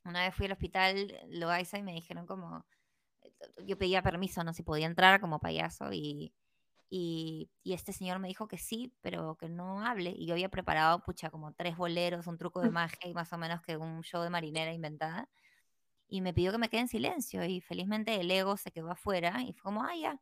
Una 0.04 0.22
vez 0.22 0.34
fui 0.34 0.48
al 0.48 0.54
hospital 0.54 1.16
Loaiza 1.30 1.78
y 1.78 1.84
me 1.84 1.94
dijeron 1.94 2.26
como, 2.26 2.66
yo 3.68 3.78
pedía 3.78 4.02
permiso, 4.02 4.44
no 4.44 4.52
si 4.52 4.64
podía 4.64 4.88
entrar 4.88 5.22
como 5.22 5.40
payaso 5.40 5.94
y, 5.94 6.34
y, 6.90 7.52
este 7.66 7.94
señor 7.94 8.18
me 8.18 8.30
dijo 8.30 8.48
que 8.48 8.58
sí, 8.58 8.96
pero 9.02 9.38
que 9.38 9.48
no 9.48 9.86
hable. 9.86 10.10
Y 10.10 10.26
yo 10.26 10.34
había 10.34 10.50
preparado, 10.50 11.04
pucha, 11.04 11.30
como 11.30 11.54
tres 11.54 11.78
boleros, 11.78 12.26
un 12.26 12.40
truco 12.40 12.62
de 12.62 12.72
magia 12.72 13.08
y 13.08 13.14
más 13.14 13.32
o 13.32 13.38
menos 13.38 13.62
que 13.62 13.78
un 13.78 14.02
show 14.02 14.24
de 14.24 14.32
marinera 14.32 14.74
inventada. 14.74 15.30
Y 16.14 16.20
me 16.20 16.34
pidió 16.34 16.52
que 16.52 16.58
me 16.58 16.68
quede 16.68 16.82
en 16.82 16.88
silencio 16.90 17.46
y 17.46 17.62
felizmente 17.62 18.20
el 18.20 18.30
ego 18.30 18.58
se 18.58 18.70
quedó 18.70 18.92
afuera 18.92 19.44
y 19.44 19.54
fue 19.54 19.64
como, 19.64 19.82
ah, 19.82 19.96
ya. 19.96 20.22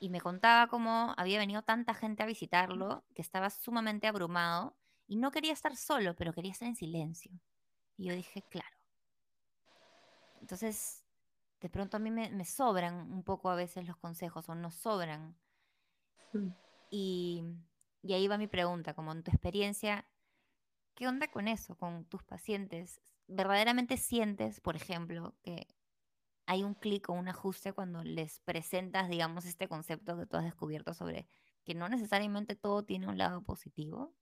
Y 0.00 0.08
me 0.08 0.22
contaba 0.22 0.68
cómo 0.68 1.12
había 1.18 1.38
venido 1.38 1.60
tanta 1.60 1.92
gente 1.92 2.22
a 2.22 2.26
visitarlo 2.26 3.04
que 3.14 3.20
estaba 3.20 3.50
sumamente 3.50 4.06
abrumado 4.06 4.74
y 5.06 5.16
no 5.16 5.32
quería 5.32 5.52
estar 5.52 5.76
solo, 5.76 6.16
pero 6.16 6.32
quería 6.32 6.52
estar 6.52 6.66
en 6.66 6.76
silencio. 6.76 7.30
Y 7.98 8.06
yo 8.06 8.14
dije, 8.14 8.42
claro. 8.48 8.74
Entonces, 10.40 11.04
de 11.60 11.68
pronto 11.68 11.98
a 11.98 12.00
mí 12.00 12.10
me, 12.10 12.44
sobran 12.46 13.12
un 13.12 13.22
poco 13.22 13.50
a 13.50 13.56
veces 13.56 13.86
los 13.86 13.98
consejos 13.98 14.48
o 14.48 14.54
no 14.54 14.70
sobran. 14.70 15.36
Mm. 16.32 16.48
Y, 16.88 17.44
y 18.02 18.14
ahí 18.14 18.26
va 18.28 18.38
mi 18.38 18.46
pregunta, 18.46 18.94
como 18.94 19.12
en 19.12 19.22
tu 19.22 19.30
experiencia, 19.30 20.08
¿qué 20.94 21.06
onda 21.06 21.28
con 21.28 21.48
eso, 21.48 21.76
con 21.76 22.06
tus 22.06 22.22
pacientes? 22.22 23.02
¿Verdaderamente 23.32 23.96
sientes, 23.96 24.60
por 24.60 24.74
ejemplo, 24.74 25.36
que 25.42 25.68
hay 26.46 26.64
un 26.64 26.74
clic 26.74 27.08
o 27.08 27.12
un 27.12 27.28
ajuste 27.28 27.72
cuando 27.72 28.02
les 28.02 28.40
presentas, 28.40 29.08
digamos, 29.08 29.44
este 29.44 29.68
concepto 29.68 30.18
que 30.18 30.26
tú 30.26 30.36
has 30.36 30.44
descubierto 30.44 30.94
sobre 30.94 31.28
que 31.64 31.74
no 31.74 31.88
necesariamente 31.88 32.56
todo 32.56 32.84
tiene 32.84 33.06
un 33.06 33.18
lado 33.18 33.42
positivo? 33.42 34.12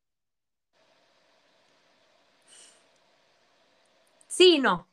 Sí, 4.27 4.59
no. 4.59 4.87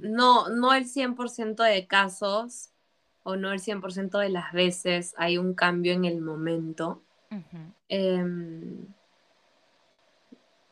No, 0.00 0.48
no 0.48 0.72
el 0.72 0.86
100% 0.86 1.62
de 1.62 1.86
casos 1.86 2.70
o 3.22 3.36
no 3.36 3.52
el 3.52 3.60
100% 3.60 4.18
de 4.18 4.30
las 4.30 4.52
veces 4.54 5.14
hay 5.18 5.36
un 5.36 5.52
cambio 5.52 5.92
en 5.92 6.06
el 6.06 6.22
momento. 6.22 7.02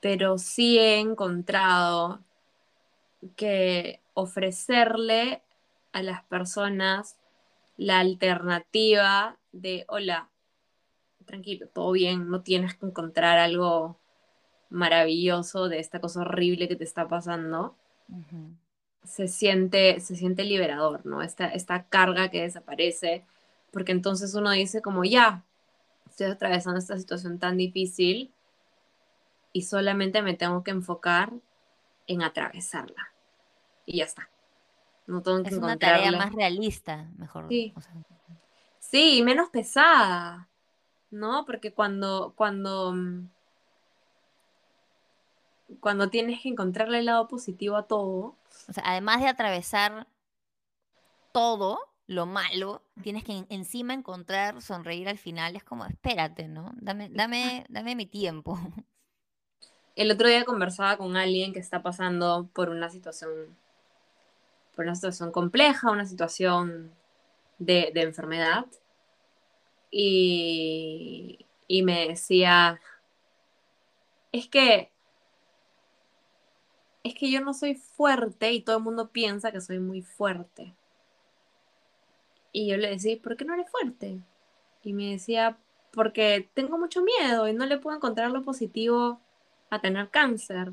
Pero 0.02 0.36
sí 0.36 0.80
he 0.80 0.98
encontrado 0.98 2.20
que 3.36 4.00
ofrecerle 4.14 5.42
a 5.92 6.02
las 6.02 6.24
personas 6.24 7.16
la 7.76 8.00
alternativa 8.00 9.38
de, 9.52 9.84
hola, 9.86 10.28
tranquilo, 11.24 11.68
todo 11.68 11.92
bien, 11.92 12.28
no 12.28 12.42
tienes 12.42 12.74
que 12.74 12.84
encontrar 12.84 13.38
algo 13.38 13.96
maravilloso 14.70 15.68
de 15.68 15.78
esta 15.78 16.00
cosa 16.00 16.22
horrible 16.22 16.66
que 16.66 16.74
te 16.74 16.84
está 16.84 17.06
pasando, 17.06 17.76
se, 19.04 19.28
siente, 19.28 20.00
se 20.00 20.16
siente 20.16 20.42
liberador, 20.42 21.06
¿no? 21.06 21.22
Esta, 21.22 21.46
esta 21.46 21.84
carga 21.84 22.28
que 22.28 22.42
desaparece, 22.42 23.24
porque 23.70 23.92
entonces 23.92 24.34
uno 24.34 24.50
dice 24.50 24.82
como, 24.82 25.04
ya, 25.04 25.44
estoy 26.10 26.26
atravesando 26.26 26.80
esta 26.80 26.98
situación 26.98 27.38
tan 27.38 27.56
difícil 27.56 28.32
y 29.52 29.62
solamente 29.62 30.22
me 30.22 30.34
tengo 30.34 30.62
que 30.62 30.70
enfocar 30.70 31.32
en 32.06 32.22
atravesarla. 32.22 33.12
Y 33.86 33.98
ya 33.98 34.04
está. 34.04 34.28
No 35.06 35.22
tengo 35.22 35.42
que 35.42 35.50
es 35.50 35.56
una 35.56 35.76
tarea 35.76 36.12
más 36.12 36.32
realista, 36.32 37.10
mejor. 37.16 37.48
Sí. 37.48 37.74
sí, 38.78 39.22
menos 39.22 39.50
pesada, 39.50 40.48
¿no? 41.10 41.44
Porque 41.44 41.72
cuando, 41.72 42.32
cuando 42.36 42.92
mm, 42.94 43.28
cuando 45.80 46.10
tienes 46.10 46.40
que 46.42 46.48
encontrarle 46.48 46.98
el 46.98 47.06
lado 47.06 47.28
positivo 47.28 47.76
a 47.76 47.86
todo. 47.86 48.36
O 48.68 48.72
sea, 48.72 48.84
además 48.86 49.20
de 49.20 49.28
atravesar 49.28 50.06
todo 51.32 51.78
lo 52.06 52.26
malo, 52.26 52.82
tienes 53.02 53.24
que 53.24 53.46
encima 53.48 53.94
encontrar 53.94 54.60
sonreír 54.60 55.08
al 55.08 55.18
final. 55.18 55.56
Es 55.56 55.64
como, 55.64 55.86
espérate, 55.86 56.48
¿no? 56.48 56.72
Dame, 56.76 57.08
dame, 57.10 57.64
dame 57.68 57.96
mi 57.96 58.06
tiempo. 58.06 58.58
El 59.94 60.10
otro 60.10 60.28
día 60.28 60.44
conversaba 60.44 60.96
con 60.96 61.16
alguien 61.16 61.52
que 61.52 61.58
está 61.60 61.82
pasando 61.82 62.48
por 62.54 62.70
una 62.70 62.88
situación, 62.90 63.56
por 64.74 64.84
una 64.84 64.94
situación 64.94 65.32
compleja, 65.32 65.90
una 65.90 66.06
situación 66.06 66.92
de, 67.58 67.90
de 67.94 68.02
enfermedad. 68.02 68.66
Y, 69.90 71.46
y 71.68 71.82
me 71.82 72.08
decía, 72.08 72.80
es 74.32 74.48
que 74.48 74.90
es 77.04 77.14
que 77.14 77.30
yo 77.30 77.40
no 77.40 77.52
soy 77.52 77.74
fuerte 77.74 78.52
y 78.52 78.62
todo 78.62 78.76
el 78.76 78.82
mundo 78.84 79.10
piensa 79.10 79.50
que 79.52 79.60
soy 79.60 79.78
muy 79.80 80.02
fuerte. 80.02 80.74
Y 82.52 82.68
yo 82.68 82.76
le 82.76 82.90
decía, 82.90 83.18
¿por 83.22 83.36
qué 83.36 83.44
no 83.44 83.54
eres 83.54 83.70
fuerte? 83.70 84.20
Y 84.84 84.92
me 84.92 85.10
decía, 85.10 85.58
porque 85.92 86.48
tengo 86.54 86.78
mucho 86.78 87.02
miedo 87.02 87.48
y 87.48 87.54
no 87.54 87.66
le 87.66 87.78
puedo 87.78 87.96
encontrar 87.96 88.30
lo 88.30 88.42
positivo 88.42 89.20
a 89.72 89.80
tener 89.80 90.10
cáncer. 90.10 90.72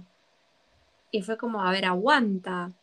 Y 1.09 1.21
fue 1.21 1.37
como, 1.37 1.63
a 1.63 1.71
ver, 1.71 1.85
aguanta. 1.85 2.73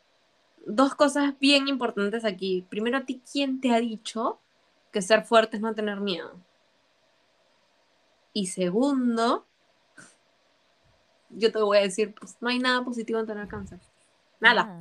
Dos 0.65 0.95
cosas 0.95 1.39
bien 1.39 1.69
importantes 1.69 2.25
aquí. 2.25 2.67
Primero, 2.71 2.97
a 2.97 3.05
ti, 3.05 3.23
¿quién 3.31 3.61
te 3.61 3.73
ha 3.73 3.79
dicho 3.79 4.41
que 4.93 5.03
ser 5.03 5.25
fuerte 5.25 5.57
es 5.57 5.63
no 5.63 5.75
tener 5.75 6.01
miedo? 6.01 6.41
Y 8.33 8.47
segundo, 8.47 9.47
yo 11.29 11.53
te 11.53 11.59
voy 11.59 11.79
a 11.79 11.83
decir, 11.83 12.15
pues 12.15 12.39
no 12.41 12.49
hay 12.49 12.59
nada 12.61 12.83
positivo 12.83 13.21
en 13.21 13.27
tener 13.27 13.47
cáncer. 13.47 13.79
Nada. 14.41 14.81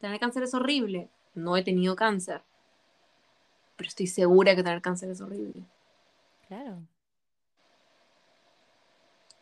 Tener 0.00 0.20
cáncer 0.20 0.44
es 0.44 0.54
horrible. 0.54 1.10
No 1.34 1.56
he 1.56 1.64
tenido 1.64 1.96
cáncer. 1.96 2.42
Pero 3.76 3.88
estoy 3.88 4.06
segura 4.06 4.54
que 4.54 4.62
tener 4.62 4.80
cáncer 4.80 5.10
es 5.10 5.20
horrible. 5.20 5.64
Claro. 6.46 6.78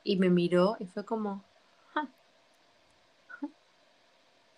Y 0.09 0.19
me 0.19 0.31
miró 0.31 0.77
y 0.79 0.87
fue 0.87 1.05
como, 1.05 1.43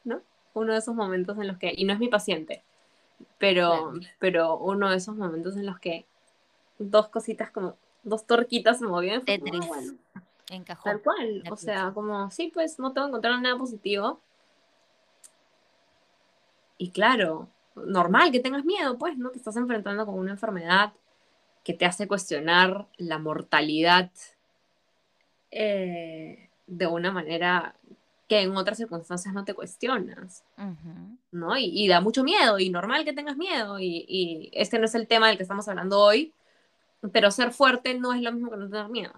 ¿no? 0.04 0.20
Uno 0.52 0.72
de 0.74 0.78
esos 0.78 0.94
momentos 0.94 1.38
en 1.38 1.46
los 1.46 1.56
que, 1.56 1.72
y 1.74 1.84
no 1.86 1.94
es 1.94 1.98
mi 1.98 2.08
paciente, 2.08 2.62
pero, 3.38 3.94
pero 4.18 4.58
uno 4.58 4.90
de 4.90 4.98
esos 4.98 5.16
momentos 5.16 5.56
en 5.56 5.64
los 5.64 5.78
que 5.78 6.04
dos 6.78 7.08
cositas 7.08 7.50
como, 7.50 7.76
dos 8.02 8.26
torquitas 8.26 8.78
se 8.78 8.84
movían. 8.84 9.24
Tetris. 9.24 9.66
bueno. 9.66 9.94
Encajó. 10.50 10.84
Tal 10.84 11.00
cual. 11.00 11.42
O 11.50 11.56
sea, 11.56 11.92
como, 11.94 12.30
sí, 12.30 12.50
pues 12.52 12.78
no 12.78 12.92
tengo 12.92 13.06
que 13.06 13.10
encontrar 13.10 13.40
nada 13.40 13.56
positivo. 13.56 14.20
Y 16.76 16.90
claro, 16.90 17.48
normal 17.74 18.30
que 18.32 18.40
tengas 18.40 18.66
miedo, 18.66 18.98
pues, 18.98 19.16
¿no? 19.16 19.30
Te 19.30 19.38
estás 19.38 19.56
enfrentando 19.56 20.04
con 20.04 20.14
una 20.14 20.32
enfermedad 20.32 20.92
que 21.64 21.72
te 21.72 21.86
hace 21.86 22.06
cuestionar 22.06 22.86
la 22.98 23.18
mortalidad 23.18 24.10
eh, 25.50 26.48
de 26.66 26.86
una 26.86 27.12
manera 27.12 27.74
que 28.28 28.42
en 28.42 28.56
otras 28.56 28.76
circunstancias 28.76 29.32
no 29.32 29.44
te 29.44 29.54
cuestionas, 29.54 30.44
¿no? 31.30 31.56
Y, 31.56 31.88
da 31.88 32.00
mucho 32.00 32.22
miedo, 32.22 32.58
y 32.58 32.68
normal 32.68 33.04
que 33.04 33.14
tengas 33.14 33.38
miedo, 33.38 33.78
y, 33.80 34.04
y, 34.06 34.50
este 34.52 34.78
no 34.78 34.84
es 34.84 34.94
el 34.94 35.06
tema 35.06 35.28
del 35.28 35.38
que 35.38 35.44
estamos 35.44 35.66
hablando 35.66 35.98
hoy, 35.98 36.34
pero 37.12 37.30
ser 37.30 37.52
fuerte 37.52 37.94
no 37.94 38.12
es 38.12 38.20
lo 38.20 38.30
mismo 38.32 38.50
que 38.50 38.58
no 38.58 38.68
tener 38.68 38.88
miedo. 38.90 39.12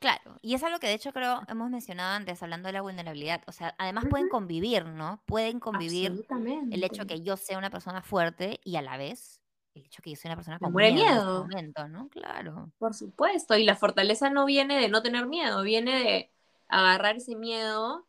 Claro, 0.00 0.40
y 0.42 0.54
es 0.54 0.64
algo 0.64 0.80
que 0.80 0.88
de 0.88 0.94
hecho 0.94 1.12
creo 1.12 1.42
hemos 1.46 1.70
mencionado 1.70 2.16
antes 2.16 2.42
hablando 2.42 2.66
de 2.66 2.72
la 2.72 2.80
vulnerabilidad. 2.80 3.40
O 3.46 3.52
sea, 3.52 3.76
además 3.78 4.06
pueden 4.10 4.28
convivir, 4.28 4.84
¿no? 4.84 5.22
Pueden 5.26 5.60
convivir 5.60 6.26
el 6.72 6.82
hecho 6.82 7.06
que 7.06 7.20
yo 7.20 7.36
sea 7.36 7.56
una 7.56 7.70
persona 7.70 8.02
fuerte 8.02 8.58
y 8.64 8.74
a 8.74 8.82
la 8.82 8.96
vez 8.96 9.41
el 9.74 9.86
hecho 9.86 10.02
que 10.02 10.14
yo 10.14 10.20
una 10.24 10.36
persona 10.36 10.58
con 10.58 10.74
miedo, 10.74 10.94
miedo. 10.94 11.40
momento, 11.42 11.88
¿no? 11.88 12.08
Claro. 12.08 12.70
Por 12.78 12.94
supuesto, 12.94 13.56
y 13.56 13.64
la 13.64 13.76
fortaleza 13.76 14.30
no 14.30 14.44
viene 14.44 14.78
de 14.78 14.88
no 14.88 15.02
tener 15.02 15.26
miedo, 15.26 15.62
viene 15.62 16.02
de 16.02 16.30
agarrar 16.68 17.16
ese 17.16 17.36
miedo 17.36 18.06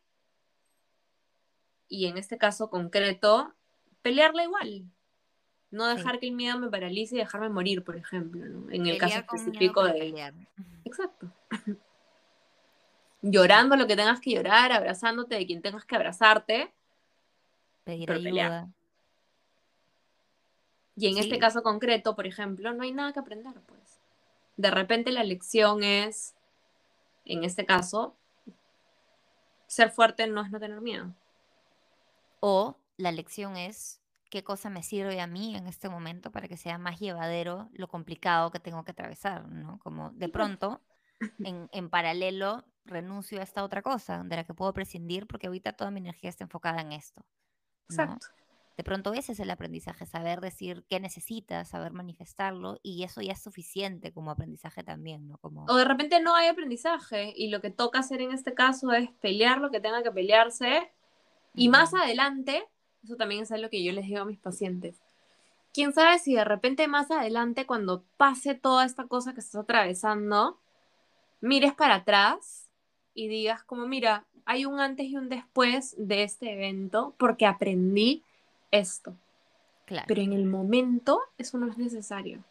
y 1.88 2.06
en 2.06 2.18
este 2.18 2.38
caso 2.38 2.70
concreto, 2.70 3.52
pelearla 4.02 4.44
igual. 4.44 4.84
No 5.70 5.86
dejar 5.86 6.20
que 6.20 6.28
el 6.28 6.34
miedo 6.34 6.58
me 6.58 6.70
paralice 6.70 7.16
y 7.16 7.18
dejarme 7.18 7.48
morir, 7.48 7.82
por 7.82 7.96
ejemplo, 7.96 8.44
¿no? 8.44 8.70
En 8.70 8.86
el 8.86 8.98
caso 8.98 9.18
específico 9.18 9.84
de... 9.84 10.32
Exacto. 10.84 11.30
Llorando 13.22 13.76
lo 13.76 13.86
que 13.86 13.96
tengas 13.96 14.20
que 14.20 14.32
llorar, 14.32 14.70
abrazándote 14.70 15.34
de 15.34 15.46
quien 15.46 15.62
tengas 15.62 15.84
que 15.84 15.96
abrazarte. 15.96 16.72
Pedir 17.84 18.12
ayuda. 18.12 18.68
Y 20.96 21.08
en 21.08 21.18
este 21.18 21.38
caso 21.38 21.62
concreto, 21.62 22.14
por 22.14 22.26
ejemplo, 22.26 22.72
no 22.72 22.82
hay 22.84 22.92
nada 22.92 23.12
que 23.12 23.20
aprender, 23.20 23.54
pues. 23.66 24.00
De 24.56 24.70
repente 24.70 25.10
la 25.10 25.24
lección 25.24 25.82
es, 25.82 26.34
en 27.24 27.42
este 27.42 27.66
caso, 27.66 28.16
ser 29.66 29.90
fuerte 29.90 30.26
no 30.28 30.42
es 30.42 30.50
no 30.50 30.60
tener 30.60 30.80
miedo. 30.80 31.12
O 32.40 32.76
la 32.96 33.10
lección 33.10 33.56
es 33.56 34.00
qué 34.30 34.44
cosa 34.44 34.70
me 34.70 34.82
sirve 34.82 35.20
a 35.20 35.26
mí 35.26 35.56
en 35.56 35.66
este 35.66 35.88
momento 35.88 36.30
para 36.30 36.48
que 36.48 36.56
sea 36.56 36.78
más 36.78 37.00
llevadero 37.00 37.68
lo 37.72 37.88
complicado 37.88 38.50
que 38.50 38.60
tengo 38.60 38.84
que 38.84 38.92
atravesar, 38.92 39.48
¿no? 39.48 39.78
Como 39.80 40.10
de 40.10 40.28
pronto 40.28 40.80
en, 41.72 41.90
paralelo 41.90 42.64
renuncio 42.84 43.40
a 43.40 43.42
esta 43.42 43.64
otra 43.64 43.82
cosa 43.82 44.22
de 44.24 44.36
la 44.36 44.44
que 44.44 44.54
puedo 44.54 44.72
prescindir 44.72 45.26
porque 45.26 45.46
ahorita 45.46 45.72
toda 45.72 45.90
mi 45.90 46.00
energía 46.00 46.30
está 46.30 46.44
enfocada 46.44 46.80
en 46.80 46.92
esto. 46.92 47.24
Exacto. 47.88 48.26
De 48.76 48.82
pronto 48.82 49.14
ese 49.14 49.32
es 49.32 49.40
el 49.40 49.50
aprendizaje, 49.50 50.04
saber 50.04 50.40
decir 50.40 50.84
qué 50.88 50.98
necesitas, 50.98 51.68
saber 51.68 51.92
manifestarlo 51.92 52.80
y 52.82 53.04
eso 53.04 53.20
ya 53.20 53.32
es 53.32 53.42
suficiente 53.42 54.12
como 54.12 54.32
aprendizaje 54.32 54.82
también, 54.82 55.28
¿no? 55.28 55.38
Como... 55.38 55.64
O 55.68 55.76
de 55.76 55.84
repente 55.84 56.20
no 56.20 56.34
hay 56.34 56.48
aprendizaje 56.48 57.32
y 57.36 57.50
lo 57.50 57.60
que 57.60 57.70
toca 57.70 58.00
hacer 58.00 58.20
en 58.20 58.32
este 58.32 58.52
caso 58.52 58.92
es 58.92 59.10
pelear 59.20 59.60
lo 59.60 59.70
que 59.70 59.80
tenga 59.80 60.02
que 60.02 60.10
pelearse 60.10 60.90
y 61.54 61.68
más 61.68 61.94
adelante, 61.94 62.66
eso 63.04 63.16
también 63.16 63.42
es 63.42 63.52
algo 63.52 63.70
que 63.70 63.84
yo 63.84 63.92
les 63.92 64.06
digo 64.06 64.22
a 64.22 64.24
mis 64.24 64.40
pacientes, 64.40 65.00
quién 65.72 65.92
sabe 65.92 66.18
si 66.18 66.34
de 66.34 66.44
repente 66.44 66.88
más 66.88 67.12
adelante 67.12 67.66
cuando 67.66 68.04
pase 68.16 68.56
toda 68.56 68.84
esta 68.84 69.06
cosa 69.06 69.34
que 69.34 69.40
estás 69.40 69.62
atravesando, 69.62 70.58
mires 71.40 71.74
para 71.74 71.96
atrás 71.96 72.68
y 73.14 73.28
digas 73.28 73.62
como, 73.62 73.86
mira, 73.86 74.26
hay 74.46 74.64
un 74.64 74.80
antes 74.80 75.06
y 75.06 75.16
un 75.16 75.28
después 75.28 75.94
de 75.96 76.24
este 76.24 76.52
evento 76.52 77.14
porque 77.18 77.46
aprendí 77.46 78.24
esto. 78.74 79.14
Claro. 79.86 80.06
Pero 80.08 80.22
en 80.22 80.32
el 80.32 80.46
momento 80.46 81.20
eso 81.38 81.58
no 81.58 81.68
es 81.68 81.76
necesario. 81.78 82.42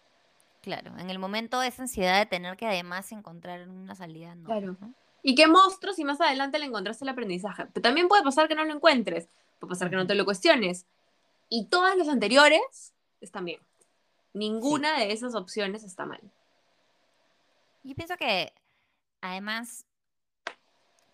Claro, 0.61 0.97
en 0.97 1.09
el 1.09 1.19
momento 1.19 1.61
esa 1.61 1.81
ansiedad 1.81 2.19
de 2.19 2.25
tener 2.25 2.55
que 2.55 2.65
además 2.65 3.11
encontrar 3.11 3.67
una 3.67 3.95
salida. 3.95 4.33
No, 4.35 4.45
claro. 4.45 4.77
Y 5.21 5.35
qué 5.35 5.47
monstruo 5.47 5.93
si 5.93 6.05
más 6.05 6.21
adelante 6.21 6.59
le 6.59 6.65
encontraste 6.65 7.03
el 7.03 7.09
aprendizaje. 7.09 7.65
Pero 7.73 7.81
también 7.81 8.07
puede 8.07 8.23
pasar 8.23 8.47
que 8.47 8.55
no 8.55 8.63
lo 8.63 8.73
encuentres, 8.73 9.27
puede 9.59 9.71
pasar 9.71 9.89
que 9.89 9.95
no 9.95 10.07
te 10.07 10.15
lo 10.15 10.25
cuestiones. 10.25 10.85
Y 11.49 11.65
todas 11.65 11.97
las 11.97 12.07
anteriores 12.07 12.93
están 13.21 13.45
bien. 13.45 13.59
Ninguna 14.33 14.97
de 14.99 15.11
esas 15.11 15.35
opciones 15.35 15.83
está 15.83 16.05
mal. 16.05 16.21
Yo 17.83 17.95
pienso 17.95 18.15
que, 18.17 18.53
además, 19.21 19.85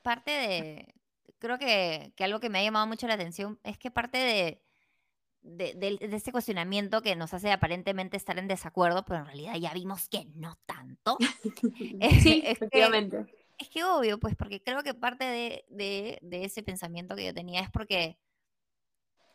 parte 0.03 0.31
de, 0.31 0.93
creo 1.39 1.57
que, 1.57 2.13
algo 2.19 2.39
que 2.39 2.49
me 2.49 2.59
ha 2.59 2.63
llamado 2.63 2.87
mucho 2.87 3.07
la 3.07 3.15
atención 3.15 3.59
es 3.63 3.77
que 3.77 3.91
parte 3.91 4.17
de, 4.17 4.61
de, 5.41 5.73
de, 5.75 6.15
ese 6.15 6.31
cuestionamiento 6.31 7.01
que 7.01 7.15
nos 7.15 7.33
hace 7.33 7.51
aparentemente 7.51 8.17
estar 8.17 8.37
en 8.39 8.47
desacuerdo, 8.47 9.05
pero 9.05 9.19
en 9.19 9.25
realidad 9.25 9.55
ya 9.55 9.73
vimos 9.73 10.09
que 10.09 10.25
no 10.35 10.57
tanto. 10.65 11.17
sí, 12.21 12.43
efectivamente. 12.45 13.25
es 13.57 13.69
que 13.69 13.83
obvio, 13.83 14.19
pues, 14.19 14.35
porque 14.35 14.61
creo 14.61 14.83
que 14.83 14.93
parte 14.93 15.25
de, 15.69 16.19
ese 16.31 16.63
pensamiento 16.63 17.15
que 17.15 17.25
yo 17.25 17.33
tenía 17.33 17.61
es 17.61 17.69
porque 17.71 18.19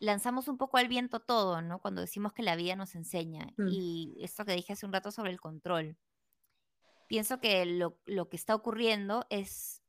lanzamos 0.01 0.49
un 0.49 0.59
poco 0.59 0.77
al 0.77 0.89
viento 0.89 1.21
todo, 1.21 1.63
¿no? 1.63 1.81
Cuando 1.81 2.01
decimos 2.01 2.33
que 2.33 2.43
la 2.43 2.57
vida 2.57 2.77
nos 2.77 2.95
enseña. 2.95 3.53
Mm. 3.57 3.69
Y 3.71 4.17
esto 4.21 4.45
que 4.45 4.55
dije 4.55 4.75
hace 4.75 4.87
un 4.87 4.93
rato 4.93 5.11
sobre 5.11 5.31
el 5.31 5.41
control. 5.41 5.97
Pienso 7.07 7.39
que 7.41 7.65
lo, 7.65 8.29
que 8.29 8.37
está 8.37 8.55
ocurriendo 8.55 9.27
es 9.31 9.83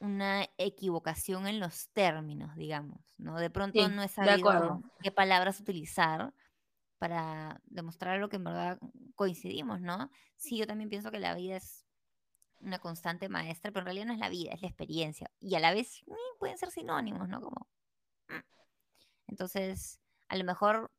una 0.00 0.46
equivocación 0.58 1.46
en 1.46 1.60
los 1.60 1.88
términos, 1.90 2.54
digamos, 2.56 3.00
¿no? 3.18 3.38
De 3.38 3.50
pronto 3.50 3.88
no 3.88 4.02
es 4.02 4.12
sabido 4.12 4.82
qué 5.00 5.10
palabras 5.10 5.60
utilizar 5.60 6.32
para 6.98 7.60
demostrar 7.64 8.18
lo 8.18 8.28
que 8.28 8.36
en 8.36 8.44
verdad 8.44 8.78
coincidimos, 9.14 9.80
¿no? 9.80 10.10
Sí, 10.36 10.56
yo 10.56 10.66
también 10.66 10.90
pienso 10.90 11.10
que 11.10 11.18
la 11.18 11.34
vida 11.34 11.56
es 11.56 11.86
una 12.60 12.78
constante 12.78 13.28
maestra, 13.28 13.70
pero 13.70 13.80
en 13.80 13.86
realidad 13.86 14.06
no 14.06 14.12
es 14.14 14.18
la 14.18 14.28
vida, 14.28 14.52
es 14.52 14.62
la 14.62 14.68
experiencia. 14.68 15.30
Y 15.40 15.54
a 15.54 15.60
la 15.60 15.72
vez 15.72 16.02
mm, 16.06 16.38
pueden 16.38 16.58
ser 16.58 16.70
sinónimos, 16.70 17.28
¿no? 17.28 17.40
Como 17.40 17.68
entonces, 19.26 20.00
a 20.28 20.36
lo 20.36 20.44
mejor 20.44 20.92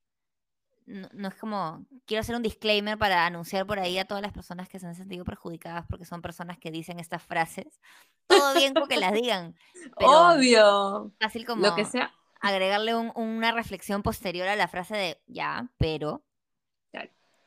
no, 0.87 1.27
es 1.27 1.35
como, 1.35 1.85
quiero 2.05 2.21
hacer 2.21 2.35
un 2.35 2.41
disclaimer 2.41 2.97
para 2.97 3.25
anunciar 3.25 3.67
por 3.67 3.77
ahí 3.77 3.97
a 3.97 4.05
todas 4.05 4.23
las 4.23 4.31
personas 4.31 4.69
que 4.69 4.79
se 4.79 4.87
han 4.87 4.95
sentido 4.95 5.25
perjudicadas 5.25 5.85
porque 5.89 6.05
son 6.05 6.21
personas 6.21 6.57
que 6.57 6.71
dicen 6.71 6.99
estas 6.99 7.21
frases. 7.21 7.81
Todo 8.25 8.53
bien 8.53 8.73
con 8.73 8.87
que 8.87 8.97
las 8.97 9.11
digan. 9.13 9.55
Obvio. 9.97 11.11
Fácil 11.19 11.45
como 11.45 11.67
lo 11.67 11.75
que 11.75 11.83
sea. 11.83 12.13
agregarle 12.39 12.95
una 12.95 13.51
reflexión 13.51 14.01
posterior 14.01 14.47
a 14.47 14.55
la 14.55 14.69
frase 14.69 14.95
de 14.95 15.21
ya, 15.27 15.69
pero. 15.77 16.23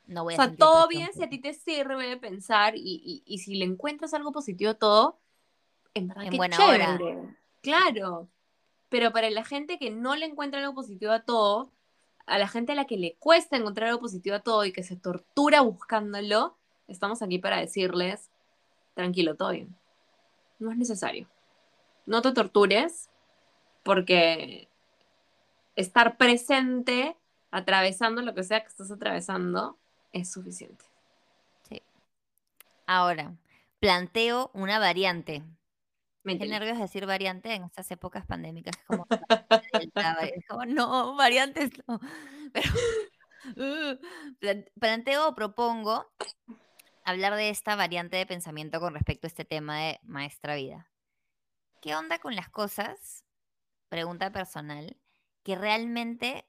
No 0.07 0.25
voy 0.25 0.35
a 0.35 0.39
o 0.39 0.43
sea, 0.43 0.57
todo 0.57 0.89
bien 0.89 1.11
si 1.15 1.23
a 1.23 1.29
ti 1.29 1.39
te 1.39 1.55
sirve 1.55 2.17
pensar 2.17 2.75
y, 2.77 3.23
y, 3.25 3.39
si 3.39 3.55
le 3.55 3.65
encuentras 3.65 4.13
algo 4.13 4.33
positivo 4.33 4.75
todo, 4.75 5.21
en 5.95 6.09
verdad 6.09 6.25
en 6.25 6.37
buena 6.37 6.67
hora. 6.67 6.99
Claro. 7.63 8.29
Pero 8.89 9.13
para 9.13 9.31
la 9.31 9.45
gente 9.45 9.79
que 9.79 9.93
no 9.93 10.17
le 10.17 10.27
encuentra 10.27 10.59
algo 10.59 10.75
positivo 10.75 11.13
a 11.13 11.23
todo, 11.23 11.71
a 12.31 12.39
la 12.39 12.47
gente 12.47 12.73
a 12.73 12.75
la 12.77 12.87
que 12.87 12.97
le 12.97 13.17
cuesta 13.19 13.57
encontrar 13.57 13.89
algo 13.89 14.01
positivo 14.01 14.37
a 14.37 14.41
todo 14.41 14.65
y 14.65 14.73
que 14.73 14.85
se 14.85 14.95
tortura 14.95 15.63
buscándolo, 15.63 16.57
estamos 16.87 17.23
aquí 17.23 17.39
para 17.41 17.59
decirles, 17.59 18.31
tranquilo, 18.95 19.35
todo 19.35 19.51
bien. 19.51 19.75
No 20.61 20.71
es 20.71 20.79
necesario. 20.79 21.29
No 22.07 22.23
te 22.23 22.31
tortures 22.33 23.11
porque 23.83 24.69
estar 25.75 26.17
presente, 26.19 27.17
atravesando 27.51 28.23
lo 28.23 28.33
que 28.33 28.45
sea 28.45 28.61
que 28.61 28.69
estás 28.69 28.93
atravesando, 28.93 29.77
es 30.13 30.31
suficiente. 30.31 30.85
Sí. 31.69 31.83
Ahora, 32.87 33.35
planteo 33.81 34.53
una 34.55 34.79
variante. 34.79 35.43
Me 36.23 36.39
Qué 36.39 36.47
nervios 36.47 36.79
decir 36.79 37.07
variante 37.07 37.55
en 37.55 37.65
estas 37.65 37.91
épocas 37.91 38.27
pandémicas. 38.27 38.77
Como, 38.87 39.07
como 40.49 40.65
no, 40.67 41.17
variantes 41.17 41.71
no. 41.87 41.99
Pero 42.53 42.71
uh, 43.57 43.99
planteo 44.79 45.29
o 45.29 45.35
propongo 45.35 46.13
hablar 47.05 47.37
de 47.37 47.49
esta 47.49 47.75
variante 47.75 48.17
de 48.17 48.27
pensamiento 48.27 48.81
con 48.81 48.95
respecto 48.95 49.27
a 49.27 49.29
este 49.29 49.45
tema 49.45 49.79
de 49.79 50.01
maestra 50.03 50.57
vida. 50.57 50.91
¿Qué 51.81 51.95
onda 51.95 52.19
con 52.19 52.37
las 52.37 52.51
cosas, 52.51 53.25
pregunta 53.89 54.31
personal, 54.31 54.99
que 55.43 55.57
realmente 55.57 56.47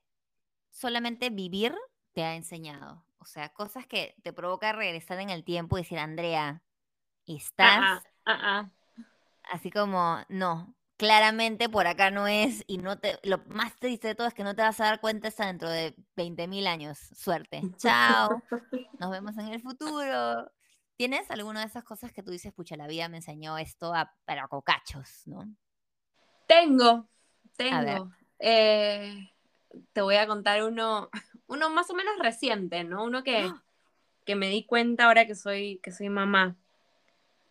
solamente 0.70 1.30
vivir 1.30 1.74
te 2.12 2.24
ha 2.24 2.36
enseñado? 2.36 3.06
O 3.20 3.26
sea, 3.26 3.54
cosas 3.54 3.88
que 3.88 4.16
te 4.24 4.34
provoca 4.34 4.74
regresar 4.74 5.20
en 5.20 5.30
el 5.30 5.46
tiempo 5.46 5.78
y 5.78 5.82
decir, 5.82 6.00
Andrea, 6.00 6.64
estás 7.26 8.04
Así 9.52 9.70
como, 9.70 10.18
no, 10.30 10.74
claramente 10.96 11.68
por 11.68 11.88
acá 11.88 12.10
no 12.10 12.26
es 12.26 12.64
y 12.68 12.78
no 12.78 12.98
te, 13.00 13.20
lo 13.24 13.40
más 13.48 13.76
triste 13.78 14.08
de 14.08 14.16
todo 14.16 14.28
es 14.28 14.34
que 14.34 14.46
no 14.46 14.56
te 14.56 14.62
vas 14.62 14.80
a 14.80 14.86
dar 14.86 15.02
cuenta 15.02 15.28
hasta 15.28 15.46
dentro 15.46 15.70
de 15.70 15.94
20.000 16.16 16.68
años. 16.68 16.98
Suerte. 17.14 17.62
Chao. 17.78 18.42
Nos 18.98 19.12
vemos 19.12 19.38
en 19.38 19.50
el 19.50 19.62
futuro. 19.62 20.50
¿Tienes 20.96 21.30
alguna 21.30 21.60
de 21.60 21.66
esas 21.66 21.84
cosas 21.84 22.14
que 22.14 22.24
tú 22.24 22.32
dices, 22.32 22.54
pucha, 22.54 22.78
la 22.78 22.88
vida 22.88 23.10
me 23.10 23.18
enseñó 23.18 23.58
esto 23.58 23.94
a, 23.94 24.14
para 24.24 24.48
cocachos, 24.48 25.24
¿no? 25.26 25.44
Tengo, 26.48 27.10
tengo. 27.58 28.10
Eh, 28.40 29.32
te 29.92 30.02
voy 30.02 30.16
a 30.16 30.28
contar 30.28 30.64
uno, 30.64 31.10
uno 31.48 31.70
más 31.72 31.90
o 31.90 31.94
menos 31.94 32.14
reciente, 32.20 32.86
¿no? 32.86 33.04
Uno 33.04 33.22
que, 33.22 33.52
que 34.26 34.36
me 34.36 34.48
di 34.48 34.66
cuenta 34.66 35.08
ahora 35.08 35.28
que 35.28 35.36
soy, 35.36 35.82
que 35.84 35.92
soy 35.92 36.08
mamá. 36.08 36.56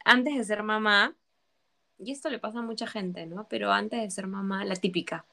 Antes 0.02 0.34
de 0.36 0.44
ser 0.44 0.62
mamá, 0.62 1.14
y 2.02 2.12
esto 2.12 2.30
le 2.30 2.38
pasa 2.38 2.60
a 2.60 2.62
mucha 2.62 2.86
gente, 2.86 3.26
¿no? 3.26 3.46
Pero 3.48 3.72
antes 3.72 4.00
de 4.00 4.10
ser 4.10 4.26
mamá, 4.26 4.64
la 4.64 4.74
típica, 4.74 5.26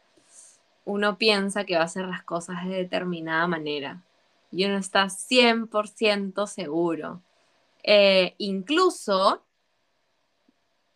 uno 0.86 1.18
piensa 1.18 1.64
que 1.64 1.76
va 1.76 1.82
a 1.82 1.86
hacer 1.86 2.06
las 2.06 2.24
cosas 2.24 2.66
de 2.66 2.76
determinada 2.76 3.48
manera 3.48 4.04
y 4.52 4.66
uno 4.66 4.78
está 4.78 5.06
100% 5.06 6.46
seguro. 6.48 7.22
Eh, 7.84 8.36
incluso 8.38 9.44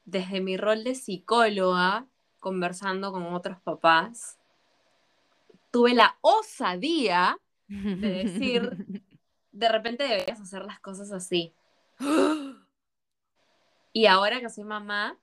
desde 0.06 0.42
mi 0.42 0.58
rol 0.58 0.84
de 0.84 0.96
psicóloga, 0.96 2.06
conversando 2.40 3.12
con 3.12 3.34
otros 3.34 3.60
papás, 3.62 4.38
tuve 5.72 5.94
la 5.94 6.18
osadía 6.22 7.38
de 7.68 8.24
decir, 8.26 8.76
de 9.52 9.70
repente 9.70 10.04
deberías 10.04 10.42
hacer 10.42 10.66
las 10.66 10.80
cosas 10.80 11.12
así. 11.12 11.54
Y 13.94 14.06
ahora 14.06 14.40
que 14.40 14.50
soy 14.50 14.64
mamá, 14.64 15.18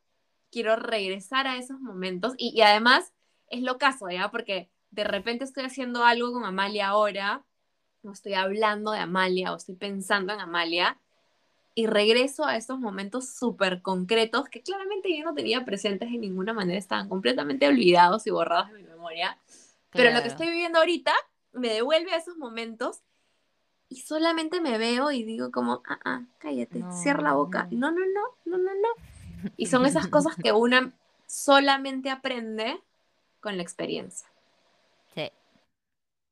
quiero 0.51 0.77
regresar 0.77 1.47
a 1.47 1.57
esos 1.57 1.81
momentos 1.81 2.35
y, 2.37 2.61
además 2.61 3.13
es 3.51 3.63
lo 3.63 3.79
caso, 3.79 4.11
¿ya? 4.11 4.31
Porque 4.31 4.71
de 4.91 5.05
repente 5.05 5.45
estoy 5.45 5.65
haciendo 5.65 6.05
algo 6.05 6.33
con 6.33 6.45
Amalia 6.45 6.89
ahora, 6.89 7.45
o 8.03 8.13
estoy 8.13 8.35
hablando 8.35 8.93
de 8.93 9.01
Amalia, 9.01 9.53
o 9.53 9.57
estoy 9.57 9.75
pensando 9.75 10.33
en 10.33 10.41
Amalia, 10.41 10.99
y 11.75 11.87
regreso 11.87 12.45
a 12.45 12.57
esos 12.57 12.79
momentos 12.79 13.31
súper 13.31 13.83
concretos 13.83 14.49
que 14.49 14.63
claramente 14.63 15.17
yo 15.17 15.25
no 15.25 15.35
tenía 15.35 15.65
presentes 15.65 16.11
de 16.11 16.19
ninguna 16.19 16.53
manera, 16.53 16.79
estaban 16.79 17.09
completamente 17.09 17.69
olvidados 17.69 18.27
y 18.27 18.31
borrados 18.31 18.69
de 18.73 18.79
mi 18.79 18.83
memoria. 18.83 19.39
Pero 19.93 20.11
lo 20.11 20.21
que 20.23 20.29
estoy 20.29 20.49
viviendo 20.49 20.79
ahorita 20.79 21.15
me 21.53 21.69
devuelve 21.69 22.13
a 22.13 22.17
esos 22.17 22.37
momentos 22.37 23.01
y 23.89 24.01
solamente 24.01 24.61
me 24.61 24.77
veo 24.77 25.11
y 25.11 25.23
digo 25.23 25.51
como, 25.51 25.83
ah, 25.89 26.01
ah, 26.05 26.23
cállate, 26.39 26.85
cierra 27.03 27.23
la 27.23 27.33
boca. 27.35 27.69
No, 27.71 27.91
no, 27.91 28.01
no, 28.01 28.23
no, 28.45 28.59
no, 28.59 28.75
no. 28.75 29.18
Y 29.57 29.67
son 29.67 29.87
esas 29.87 30.07
cosas 30.09 30.37
que 30.37 30.53
una 30.53 30.93
solamente 31.27 32.11
aprende 32.11 32.81
con 33.41 33.57
la 33.57 33.63
experiencia. 33.63 34.29
Sí. 35.15 35.31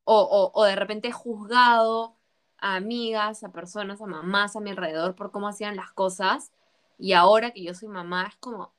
O, 0.04 0.52
o, 0.54 0.64
de 0.64 0.76
repente 0.76 1.08
he 1.08 1.12
juzgado 1.12 2.14
a 2.58 2.76
amigas, 2.76 3.44
a 3.44 3.50
personas, 3.50 4.00
a 4.00 4.06
mamás 4.06 4.56
a 4.56 4.60
mi 4.60 4.70
alrededor 4.70 5.14
por 5.14 5.30
cómo 5.30 5.48
hacían 5.48 5.76
las 5.76 5.92
cosas. 5.92 6.52
Y 6.98 7.12
ahora 7.12 7.50
que 7.50 7.62
yo 7.62 7.74
soy 7.74 7.88
mamá, 7.88 8.26
es 8.28 8.36
como, 8.36 8.72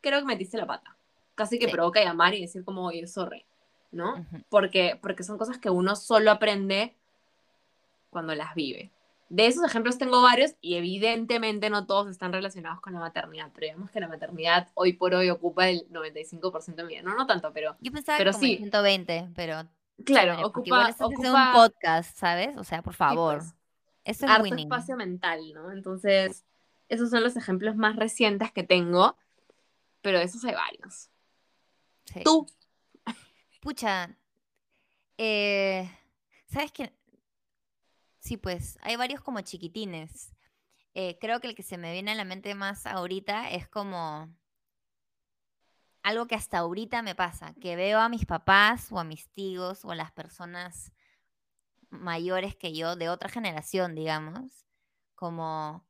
creo 0.00 0.20
que 0.20 0.26
metiste 0.26 0.58
la 0.58 0.66
pata. 0.66 0.96
Casi 1.34 1.58
que 1.58 1.68
provoca 1.68 2.02
llamar 2.02 2.34
y 2.34 2.40
decir 2.40 2.64
como, 2.64 2.86
oye, 2.86 3.06
sorry, 3.06 3.46
¿no? 3.92 4.26
porque, 4.48 4.98
porque 5.00 5.22
son 5.22 5.38
cosas 5.38 5.58
que 5.58 5.70
uno 5.70 5.94
solo 5.94 6.32
aprende 6.32 6.96
cuando 8.10 8.34
las 8.34 8.54
vive. 8.54 8.90
De 9.28 9.46
esos 9.46 9.64
ejemplos 9.64 9.98
tengo 9.98 10.22
varios 10.22 10.54
y 10.60 10.76
evidentemente 10.76 11.68
no 11.68 11.86
todos 11.86 12.08
están 12.08 12.32
relacionados 12.32 12.80
con 12.80 12.94
la 12.94 13.00
maternidad, 13.00 13.50
pero 13.54 13.66
digamos 13.66 13.90
que 13.90 14.00
la 14.00 14.08
maternidad 14.08 14.68
hoy 14.74 14.94
por 14.94 15.14
hoy 15.14 15.28
ocupa 15.28 15.68
el 15.68 15.86
95% 15.90 16.74
de 16.74 16.84
mi 16.84 16.94
vida. 16.94 17.02
No, 17.02 17.14
no 17.14 17.26
tanto, 17.26 17.52
pero, 17.52 17.76
Yo 17.80 17.92
pensaba 17.92 18.16
pero 18.16 18.32
como 18.32 18.44
sí. 18.44 18.56
120, 18.56 19.30
pero... 19.34 19.68
Claro, 20.04 20.46
ocupa, 20.46 20.94
un 21.00 21.52
podcast, 21.52 22.16
¿sabes? 22.16 22.56
O 22.56 22.62
sea, 22.62 22.82
por 22.82 22.94
favor. 22.94 23.38
Pues, 23.38 23.54
Eso 24.04 24.26
es 24.26 24.30
harto 24.32 24.54
espacio 24.54 24.96
mental, 24.96 25.40
¿no? 25.52 25.72
Entonces, 25.72 26.44
esos 26.88 27.10
son 27.10 27.22
los 27.22 27.36
ejemplos 27.36 27.76
más 27.76 27.96
recientes 27.96 28.52
que 28.52 28.62
tengo, 28.62 29.16
pero 30.00 30.18
de 30.18 30.24
esos 30.24 30.44
hay 30.44 30.54
varios. 30.54 31.10
Tú. 32.24 32.46
Pucha, 33.60 34.16
eh, 35.18 35.90
¿sabes 36.46 36.72
qué? 36.72 36.92
Sí, 38.28 38.36
pues 38.36 38.78
hay 38.82 38.96
varios 38.96 39.22
como 39.22 39.40
chiquitines. 39.40 40.34
Eh, 40.92 41.16
creo 41.18 41.40
que 41.40 41.48
el 41.48 41.54
que 41.54 41.62
se 41.62 41.78
me 41.78 41.94
viene 41.94 42.10
a 42.10 42.14
la 42.14 42.26
mente 42.26 42.54
más 42.54 42.84
ahorita 42.84 43.48
es 43.48 43.66
como 43.68 44.28
algo 46.02 46.26
que 46.26 46.34
hasta 46.34 46.58
ahorita 46.58 47.00
me 47.00 47.14
pasa, 47.14 47.54
que 47.54 47.74
veo 47.74 47.98
a 48.00 48.10
mis 48.10 48.26
papás 48.26 48.92
o 48.92 48.98
a 48.98 49.04
mis 49.04 49.30
tíos 49.30 49.82
o 49.86 49.92
a 49.92 49.94
las 49.94 50.12
personas 50.12 50.92
mayores 51.88 52.54
que 52.54 52.74
yo, 52.74 52.96
de 52.96 53.08
otra 53.08 53.30
generación, 53.30 53.94
digamos, 53.94 54.66
como... 55.14 55.88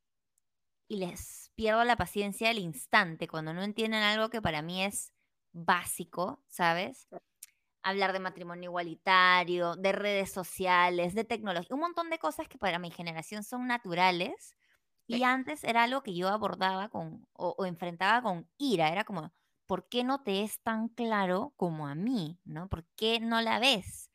Y 0.87 0.99
les 0.99 1.51
pierdo 1.57 1.83
la 1.83 1.97
paciencia 1.97 2.51
al 2.51 2.59
instante 2.59 3.27
cuando 3.27 3.53
no 3.53 3.65
entienden 3.65 4.05
algo 4.05 4.31
que 4.31 4.41
para 4.41 4.63
mí 4.63 4.85
es 4.85 5.13
básico, 5.51 6.41
¿sabes? 6.47 7.09
Hablar 7.89 8.13
de 8.13 8.21
matrimonio 8.21 8.71
igualitario, 8.71 9.77
de 9.77 9.93
redes 9.93 10.31
sociales, 10.31 11.15
de 11.15 11.25
tecnología, 11.25 11.75
un 11.75 11.81
montón 11.81 12.11
de 12.11 12.19
cosas 12.19 12.49
que 12.49 12.59
para 12.59 12.79
mi 12.79 12.91
generación 12.91 13.43
son 13.43 13.67
naturales. 13.67 14.55
Y 15.07 15.23
antes 15.23 15.65
era 15.65 15.85
algo 15.85 16.03
que 16.03 16.15
yo 16.15 16.29
abordaba 16.29 16.91
con, 16.91 17.27
o 17.33 17.65
enfrentaba 17.65 18.21
con 18.21 18.47
ira, 18.59 18.91
era 18.91 19.05
como, 19.05 19.33
¿por 19.69 19.87
qué 19.89 20.03
no 20.03 20.23
te 20.23 20.43
es 20.43 20.61
tan 20.61 20.89
claro 20.89 21.53
como 21.57 21.87
a 21.87 21.95
mí? 21.95 22.41
¿no? 22.45 22.69
¿Por 22.69 22.85
qué 22.97 23.21
no 23.21 23.41
la 23.41 23.61
ves? 23.61 24.11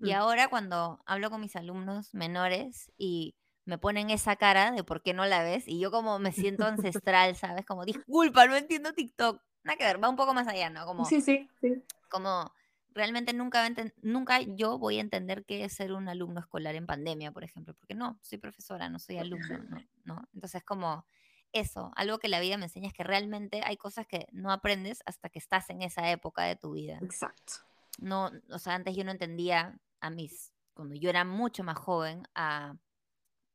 Y 0.00 0.12
mm. 0.12 0.16
ahora 0.16 0.48
cuando 0.48 1.00
hablo 1.06 1.30
con 1.30 1.40
mis 1.40 1.54
alumnos 1.56 2.14
menores 2.14 2.90
y 2.96 3.36
me 3.66 3.76
ponen 3.76 4.10
esa 4.10 4.36
cara 4.36 4.70
de 4.72 4.82
por 4.82 5.02
qué 5.02 5.12
no 5.12 5.26
la 5.26 5.42
ves, 5.42 5.68
y 5.68 5.78
yo 5.78 5.90
como 5.90 6.18
me 6.18 6.32
siento 6.32 6.64
ancestral, 6.66 7.36
¿sabes? 7.36 7.66
Como, 7.66 7.84
disculpa, 7.84 8.46
no 8.46 8.56
entiendo 8.56 8.94
TikTok. 8.94 9.42
Nada 9.62 9.76
que 9.76 9.84
ver, 9.84 10.02
va 10.02 10.08
un 10.08 10.16
poco 10.16 10.32
más 10.32 10.48
allá, 10.48 10.70
¿no? 10.70 10.86
Como, 10.86 11.04
sí, 11.04 11.20
sí, 11.20 11.48
sí. 11.60 11.82
Como 12.08 12.50
realmente 12.98 13.32
nunca, 13.32 13.64
nunca 14.02 14.40
yo 14.40 14.76
voy 14.76 14.98
a 14.98 15.00
entender 15.00 15.44
qué 15.44 15.64
es 15.64 15.72
ser 15.72 15.92
un 15.92 16.08
alumno 16.08 16.40
escolar 16.40 16.74
en 16.74 16.84
pandemia, 16.84 17.30
por 17.30 17.44
ejemplo, 17.44 17.72
porque 17.74 17.94
no, 17.94 18.18
soy 18.22 18.38
profesora, 18.38 18.88
no 18.88 18.98
soy 18.98 19.18
alumno, 19.18 19.58
¿no? 19.68 19.78
¿no? 20.04 20.28
Entonces 20.34 20.64
como 20.64 21.06
eso, 21.52 21.92
algo 21.94 22.18
que 22.18 22.26
la 22.26 22.40
vida 22.40 22.56
me 22.56 22.64
enseña 22.64 22.88
es 22.88 22.92
que 22.92 23.04
realmente 23.04 23.62
hay 23.64 23.76
cosas 23.76 24.04
que 24.08 24.26
no 24.32 24.50
aprendes 24.50 25.00
hasta 25.06 25.28
que 25.28 25.38
estás 25.38 25.70
en 25.70 25.82
esa 25.82 26.10
época 26.10 26.42
de 26.42 26.56
tu 26.56 26.72
vida. 26.72 26.98
Exacto. 27.00 27.52
No, 28.00 28.32
o 28.50 28.58
sea, 28.58 28.74
antes 28.74 28.96
yo 28.96 29.04
no 29.04 29.12
entendía 29.12 29.78
a 30.00 30.10
mis, 30.10 30.52
cuando 30.74 30.96
yo 30.96 31.08
era 31.08 31.24
mucho 31.24 31.62
más 31.62 31.78
joven, 31.78 32.26
a 32.34 32.76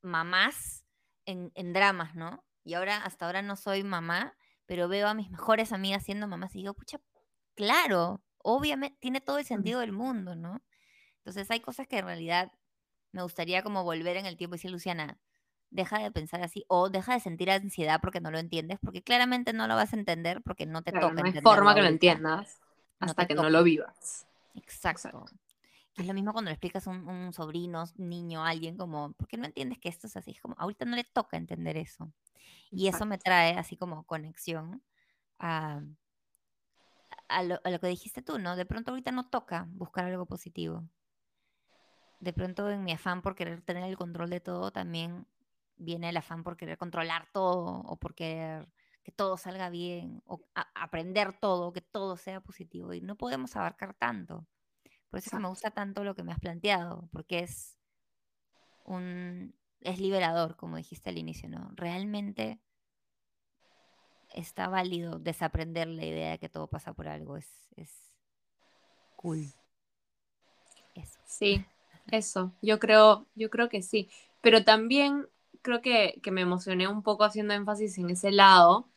mamás 0.02 0.86
en, 1.26 1.52
en 1.56 1.74
dramas, 1.74 2.16
¿no? 2.16 2.46
Y 2.64 2.76
ahora, 2.76 2.96
hasta 2.96 3.26
ahora 3.26 3.42
no 3.42 3.58
soy 3.58 3.84
mamá, 3.84 4.38
pero 4.66 4.88
veo 4.88 5.10
a 5.10 5.14
mis 5.14 5.30
mejores 5.30 5.74
amigas 5.74 6.06
siendo 6.06 6.30
mamás 6.30 6.56
y 6.56 6.60
digo, 6.60 6.74
pucha, 6.74 7.02
claro, 7.56 8.24
obviamente, 8.44 8.98
tiene 9.00 9.22
todo 9.22 9.40
el 9.40 9.46
sentido 9.46 9.80
del 9.80 9.92
mundo, 9.92 10.36
¿no? 10.36 10.62
Entonces 11.18 11.50
hay 11.50 11.60
cosas 11.60 11.88
que 11.88 11.98
en 11.98 12.06
realidad 12.06 12.52
me 13.12 13.24
gustaría 13.24 13.64
como 13.64 13.84
volver 13.84 14.18
en 14.18 14.26
el 14.26 14.38
tiempo 14.38 14.56
y 14.56 14.58
decir, 14.58 14.72
Luciana, 14.72 15.18
deja 15.70 16.00
de 16.00 16.12
pensar 16.12 16.42
así 16.42 16.66
o 16.68 16.90
deja 16.90 17.14
de 17.14 17.20
sentir 17.20 17.50
ansiedad 17.50 18.00
porque 18.02 18.22
no 18.22 18.30
lo 18.32 18.38
entiendes, 18.38 18.78
porque 18.80 19.02
claramente 19.02 19.54
no 19.54 19.68
lo 19.68 19.76
vas 19.76 19.94
a 19.94 19.96
entender 19.96 20.42
porque 20.44 20.66
no 20.66 20.84
te 20.84 20.92
toca. 20.92 21.12
No 21.12 21.24
hay 21.24 21.42
forma 21.42 21.74
que 21.74 21.82
lo 21.82 21.88
entiendas 21.88 22.60
hasta 23.00 23.26
que 23.26 23.36
no 23.36 23.50
lo 23.50 23.64
vivas. 23.64 24.28
Exacto. 24.56 25.26
Es 25.96 26.08
lo 26.08 26.14
mismo 26.14 26.34
cuando 26.34 26.50
le 26.50 26.56
explicas 26.56 26.88
a 26.88 26.90
un, 26.90 27.34
sobrino, 27.34 27.84
niño, 27.98 28.44
alguien, 28.44 28.78
como, 28.78 29.14
¿por 29.14 29.28
qué 29.28 29.38
no 29.38 29.46
entiendes 29.46 29.78
que 29.78 29.90
esto 29.90 30.08
es 30.08 30.18
así? 30.18 30.32
Es 30.32 30.42
como, 30.42 30.56
ahorita 30.58 30.86
no 30.86 30.96
le 30.96 31.04
toca 31.04 31.38
entender 31.38 31.78
eso. 31.78 32.12
Y 32.72 32.88
eso 32.88 33.06
me 33.06 33.20
trae 33.20 33.56
así 33.58 33.78
como 33.78 34.04
conexión 34.04 34.82
a, 35.38 35.82
a, 37.28 37.44
lo, 37.44 37.60
a 37.64 37.70
lo 37.70 37.80
que 37.80 37.88
dijiste 37.88 38.22
tú, 38.22 38.40
¿no? 38.40 38.56
De 38.56 38.66
pronto 38.66 38.92
ahorita 38.92 39.12
no 39.12 39.30
toca 39.30 39.68
buscar 39.70 40.06
algo 40.06 40.26
positivo. 40.26 40.88
De 42.20 42.34
pronto 42.34 42.70
en 42.70 42.84
mi 42.84 42.94
afán 42.94 43.22
por 43.22 43.36
querer 43.36 43.62
tener 43.62 43.84
el 43.84 43.98
control 43.98 44.30
de 44.30 44.40
todo, 44.40 44.72
también 44.72 45.28
viene 45.76 46.10
el 46.10 46.18
afán 46.18 46.44
por 46.44 46.58
querer 46.58 46.78
controlar 46.78 47.28
todo 47.34 47.82
o 47.82 47.98
por 47.98 48.16
querer 48.16 48.68
que 49.04 49.12
todo 49.12 49.38
salga 49.38 49.70
bien 49.70 50.24
o 50.26 50.42
aprender 50.76 51.34
todo, 51.34 51.74
que 51.74 51.82
todo 51.82 52.16
sea 52.16 52.40
positivo 52.40 52.94
y 52.94 53.02
no 53.02 53.18
podemos 53.18 53.56
abarcar 53.56 53.94
tanto. 53.94 54.48
Por 55.10 55.20
eso 55.20 55.38
me 55.40 55.50
gusta 55.50 55.72
tanto 55.72 56.04
lo 56.04 56.16
que 56.16 56.24
me 56.24 56.32
has 56.32 56.40
planteado, 56.40 57.10
porque 57.12 57.40
es 57.40 57.78
un 58.86 59.54
es 59.82 60.00
liberador, 60.00 60.56
como 60.56 60.78
dijiste 60.78 61.10
al 61.10 61.18
inicio, 61.18 61.50
¿no? 61.50 61.72
Realmente 61.76 62.62
está 64.34 64.67
válido 64.67 65.19
desaprender 65.19 65.88
la 65.88 66.06
idea 66.06 66.32
de 66.32 66.39
que 66.39 66.50
todo 66.50 66.67
pasa 66.67 66.93
por 66.93 67.08
algo, 67.08 67.38
es, 67.38 67.48
es 67.76 67.91
cool. 69.15 69.46
Eso. 70.96 71.19
Sí, 71.26 71.65
eso. 72.12 72.52
Yo 72.62 72.80
creo, 72.80 73.26
yo 73.36 73.50
creo 73.50 73.69
que 73.69 73.82
sí. 73.82 74.10
Pero 74.41 74.63
también 74.63 75.28
creo 75.63 75.82
que, 75.82 76.19
me 76.32 76.41
emocioné 76.41 76.88
un 76.88 77.02
poco 77.02 77.24
haciendo 77.24 77.54
énfasis 77.54 77.98
en 77.98 78.12
ese 78.12 78.32
lado 78.32 78.88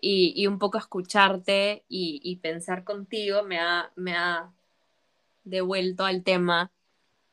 y, 0.00 0.46
un 0.46 0.58
poco 0.58 0.78
escucharte 0.78 1.84
y, 1.88 2.36
pensar 2.42 2.84
contigo 2.84 3.42
me 3.44 3.60
ha, 3.60 3.92
me 3.94 4.16
ha 4.16 4.50
devuelto 5.44 6.04
al 6.04 6.24
tema, 6.24 6.72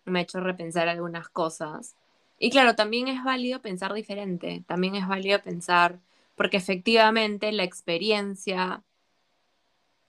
me 0.05 0.19
ha 0.19 0.21
hecho 0.23 0.39
repensar 0.39 0.87
algunas 0.87 1.29
cosas. 1.29 1.95
Y 2.37 2.49
claro, 2.49 2.75
también 2.75 3.07
es 3.07 3.23
válido 3.23 3.61
pensar 3.61 3.93
diferente, 3.93 4.63
también 4.67 4.95
es 4.95 5.07
válido 5.07 5.41
pensar, 5.41 5.99
porque 6.35 6.57
efectivamente 6.57 7.51
la 7.51 7.63
experiencia, 7.63 8.83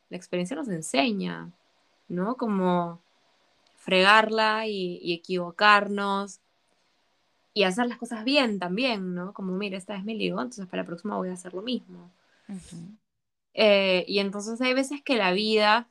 la 0.08 0.16
experiencia 0.16 0.56
nos 0.56 0.68
enseña, 0.68 1.52
¿no? 2.08 2.36
Como 2.36 3.02
fregarla 3.76 4.66
y 4.66 5.12
equivocarnos 5.12 6.40
y 7.54 7.64
hacer 7.64 7.86
las 7.86 7.98
cosas 7.98 8.24
bien 8.24 8.58
también, 8.58 9.14
¿no? 9.14 9.32
Como, 9.32 9.52
mira, 9.52 9.76
esta 9.76 9.94
vez 9.94 10.04
me 10.04 10.14
ligo, 10.14 10.40
entonces 10.40 10.66
para 10.66 10.82
la 10.82 10.86
próxima 10.86 11.16
voy 11.16 11.28
a 11.28 11.34
hacer 11.34 11.52
lo 11.54 11.62
mismo. 11.62 12.10
Eh, 13.54 14.04
y 14.08 14.18
entonces 14.18 14.60
hay 14.60 14.74
veces 14.74 15.02
que 15.02 15.16
la 15.16 15.32
vida, 15.32 15.88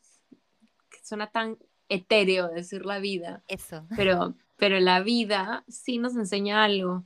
que 0.89 0.99
suena 1.03 1.27
tan 1.27 1.57
etéreo 1.89 2.47
decir 2.47 2.85
la 2.85 2.99
vida, 2.99 3.43
Eso. 3.47 3.85
Pero, 3.95 4.33
pero 4.57 4.79
la 4.79 5.01
vida 5.01 5.63
sí 5.67 5.97
nos 5.97 6.15
enseña 6.15 6.63
algo. 6.63 7.03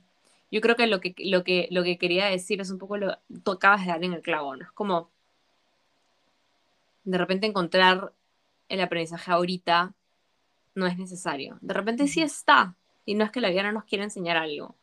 Yo 0.50 0.60
creo 0.60 0.76
que 0.76 0.86
lo 0.86 1.00
que, 1.00 1.14
lo 1.18 1.44
que, 1.44 1.68
lo 1.70 1.82
que 1.82 1.98
quería 1.98 2.26
decir 2.26 2.60
es 2.60 2.70
un 2.70 2.78
poco 2.78 2.96
lo 2.96 3.18
tú 3.42 3.52
acabas 3.52 3.82
de 3.82 3.88
dar 3.88 4.04
en 4.04 4.12
el 4.12 4.22
clavo, 4.22 4.56
¿no? 4.56 4.64
Es 4.64 4.72
como 4.72 5.10
de 7.04 7.18
repente 7.18 7.46
encontrar 7.46 8.12
el 8.68 8.80
aprendizaje 8.80 9.30
ahorita 9.30 9.94
no 10.74 10.86
es 10.86 10.98
necesario. 10.98 11.58
De 11.60 11.74
repente 11.74 12.06
sí 12.08 12.22
está, 12.22 12.74
y 13.04 13.14
no 13.14 13.24
es 13.24 13.30
que 13.30 13.40
la 13.40 13.50
vida 13.50 13.62
no 13.62 13.72
nos 13.72 13.84
quiera 13.84 14.04
enseñar 14.04 14.36
algo. 14.36 14.76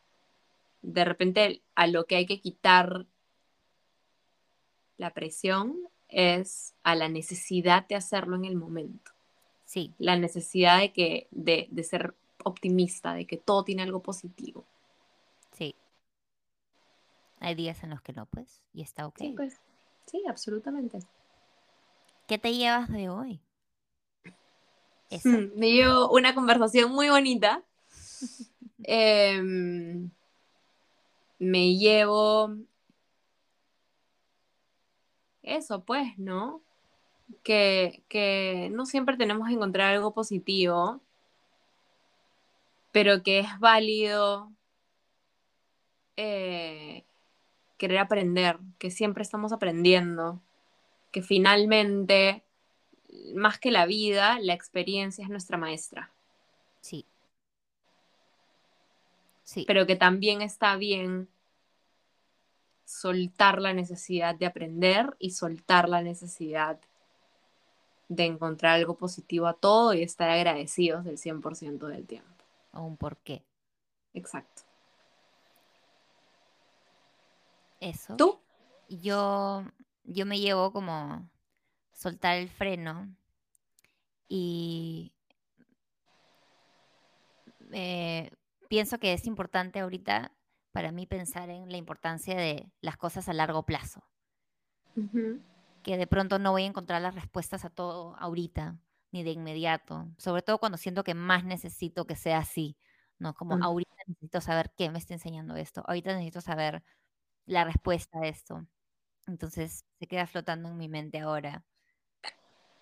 De 0.81 1.05
repente 1.05 1.61
a 1.75 1.87
lo 1.87 2.05
que 2.05 2.15
hay 2.15 2.25
que 2.25 2.39
quitar 2.39 3.05
la 4.97 5.11
presión 5.11 5.77
es 6.07 6.75
a 6.83 6.95
la 6.95 7.09
necesidad 7.09 7.87
de 7.87 7.95
hacerlo 7.95 8.35
en 8.35 8.45
el 8.45 8.55
momento. 8.55 9.11
Sí. 9.65 9.93
La 9.97 10.17
necesidad 10.17 10.79
de, 10.79 10.93
que, 10.93 11.27
de, 11.31 11.83
ser 11.83 12.13
optimista, 12.43 13.13
de 13.13 13.25
que 13.25 13.37
todo 13.37 13.63
tiene 13.63 13.81
algo 13.81 14.01
positivo. 14.01 14.65
Hay 17.43 17.55
días 17.55 17.83
en 17.83 17.89
los 17.89 18.01
que 18.01 18.13
no, 18.13 18.25
pues, 18.25 18.61
y 18.73 18.81
está 18.81 19.05
ok. 19.05 19.17
Sí, 19.19 19.33
pues, 19.35 19.59
sí, 20.05 20.23
absolutamente. 20.29 20.99
¿Qué 22.25 22.37
te 22.37 22.53
llevas 22.53 22.89
de 22.89 23.09
hoy? 23.09 23.41
Eso. 25.09 25.29
me 25.57 25.71
llevo 25.71 26.09
una 26.11 26.33
conversación 26.33 26.91
muy 26.91 27.09
bonita 27.09 27.61
Em, 28.85 30.09
me 31.39 31.75
llevo 31.75 32.55
eso, 35.41 35.83
pues, 35.83 36.17
¿no? 36.17 36.61
Que, 37.43 38.69
no 38.71 38.85
siempre 38.85 39.17
tenemos 39.17 39.47
que 39.49 39.53
encontrar 39.55 39.93
algo 39.93 40.13
positivo, 40.13 41.01
pero 42.93 43.21
que 43.21 43.39
es 43.39 43.59
válido 43.59 44.51
eh, 46.15 47.05
querer 47.83 47.97
aprender, 47.97 48.59
que 48.79 48.89
siempre 48.89 49.23
estamos 49.23 49.51
aprendiendo, 49.51 50.41
que 51.11 51.21
finalmente, 51.21 52.45
más 53.35 53.59
que 53.59 53.71
la 53.71 53.85
vida, 53.85 54.39
la 54.39 54.53
experiencia 54.53 55.21
es 55.21 55.29
nuestra 55.29 55.57
maestra. 55.57 56.09
Sí. 56.79 57.05
Pero 59.67 59.85
que 59.85 59.97
también 59.97 60.41
está 60.41 60.77
bien 60.77 61.27
soltar 62.85 63.59
la 63.59 63.73
necesidad 63.73 64.33
de 64.33 64.45
aprender 64.45 65.17
y 65.19 65.31
soltar 65.31 65.89
la 65.89 66.01
necesidad 66.01 66.79
de 68.07 68.23
encontrar 68.23 68.75
algo 68.75 68.95
positivo 68.95 69.47
a 69.47 69.55
todo 69.55 69.93
y 69.93 70.03
estar 70.03 70.29
agradecidos 70.29 71.03
del 71.03 71.17
100% 71.17 71.85
del 71.87 72.07
tiempo. 72.07 72.45
O 72.71 72.83
un 72.83 72.95
porqué. 72.95 73.43
Exacto. 74.13 74.61
Eso. 77.83 78.15
¿Tú? 78.15 78.39
Yo, 78.89 79.65
yo 80.03 80.25
me 80.25 80.39
llevo 80.39 80.71
como 80.71 81.29
soltar 81.91 82.37
el 82.37 82.49
freno 82.49 83.13
y 84.27 85.13
eh, 87.71 88.31
pienso 88.69 88.99
que 88.99 89.13
es 89.13 89.25
importante 89.27 89.79
ahorita 89.79 90.31
para 90.71 90.91
mí 90.91 91.05
pensar 91.05 91.49
en 91.49 91.69
la 91.69 91.77
importancia 91.77 92.35
de 92.35 92.71
las 92.81 92.97
cosas 92.97 93.27
a 93.29 93.33
largo 93.33 93.63
plazo. 93.63 94.03
que 95.83 95.97
de 95.97 96.07
pronto 96.07 96.39
no 96.39 96.51
voy 96.51 96.63
a 96.63 96.67
encontrar 96.67 97.01
las 97.01 97.13
respuestas 97.15 97.65
a 97.65 97.69
todo 97.69 98.15
ahorita, 98.17 98.77
ni 99.11 99.23
de 99.23 99.31
inmediato, 99.31 100.07
sobre 100.17 100.41
todo 100.41 100.57
cuando 100.59 100.77
siento 100.77 101.03
que 101.03 101.13
más 101.13 101.43
necesito 101.43 102.05
que 102.07 102.15
sea 102.15 102.37
así, 102.37 102.77
¿no? 103.19 103.33
Como 103.33 103.57
Mm. 103.57 103.63
ahorita 103.63 103.93
necesito 104.07 104.39
saber 104.39 104.71
qué 104.77 104.89
me 104.89 104.99
está 104.99 105.13
enseñando 105.13 105.55
esto, 105.57 105.83
ahorita 105.85 106.13
necesito 106.13 106.39
saber 106.41 106.83
la 107.45 107.63
respuesta 107.65 108.19
a 108.21 108.27
esto. 108.27 108.67
Entonces 109.27 109.85
se 109.99 110.07
queda 110.07 110.27
flotando 110.27 110.69
en 110.69 110.77
mi 110.77 110.89
mente 110.89 111.19
ahora, 111.21 111.65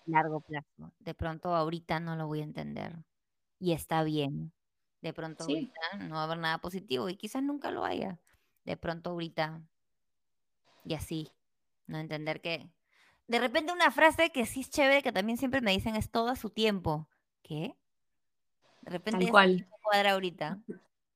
largo 0.06 0.40
plazo. 0.42 0.92
De 1.00 1.14
pronto 1.14 1.54
ahorita 1.54 2.00
no 2.00 2.16
lo 2.16 2.26
voy 2.26 2.40
a 2.40 2.44
entender 2.44 3.04
y 3.60 3.72
está 3.72 4.04
bien. 4.04 4.54
De 5.02 5.14
pronto 5.14 5.44
Sí. 5.46 5.72
ahorita 5.72 5.80
no 6.00 6.16
va 6.16 6.22
a 6.22 6.24
haber 6.26 6.38
nada 6.38 6.58
positivo 6.60 7.08
y 7.10 7.16
quizás 7.16 7.42
nunca 7.42 7.70
lo 7.72 7.84
haya. 7.84 8.20
De 8.64 8.76
pronto 8.76 9.10
ahorita 9.10 9.62
y 10.84 10.94
así, 10.94 11.32
no 11.86 11.98
entender 11.98 12.40
que 12.40 12.70
de 13.28 13.38
repente 13.40 13.72
una 13.72 13.90
frase 13.90 14.30
que 14.32 14.46
sí 14.46 14.60
es 14.60 14.70
chévere 14.70 15.02
que 15.02 15.12
también 15.12 15.38
siempre 15.38 15.60
me 15.60 15.72
dicen 15.72 15.96
es 15.96 16.10
todo 16.10 16.28
a 16.28 16.36
su 16.36 16.50
tiempo. 16.50 17.08
¿Qué? 17.42 17.76
De 18.82 18.90
repente 18.90 19.24
Tal 19.24 19.28
cual. 19.28 19.66
cuadra 19.80 20.12
ahorita, 20.12 20.60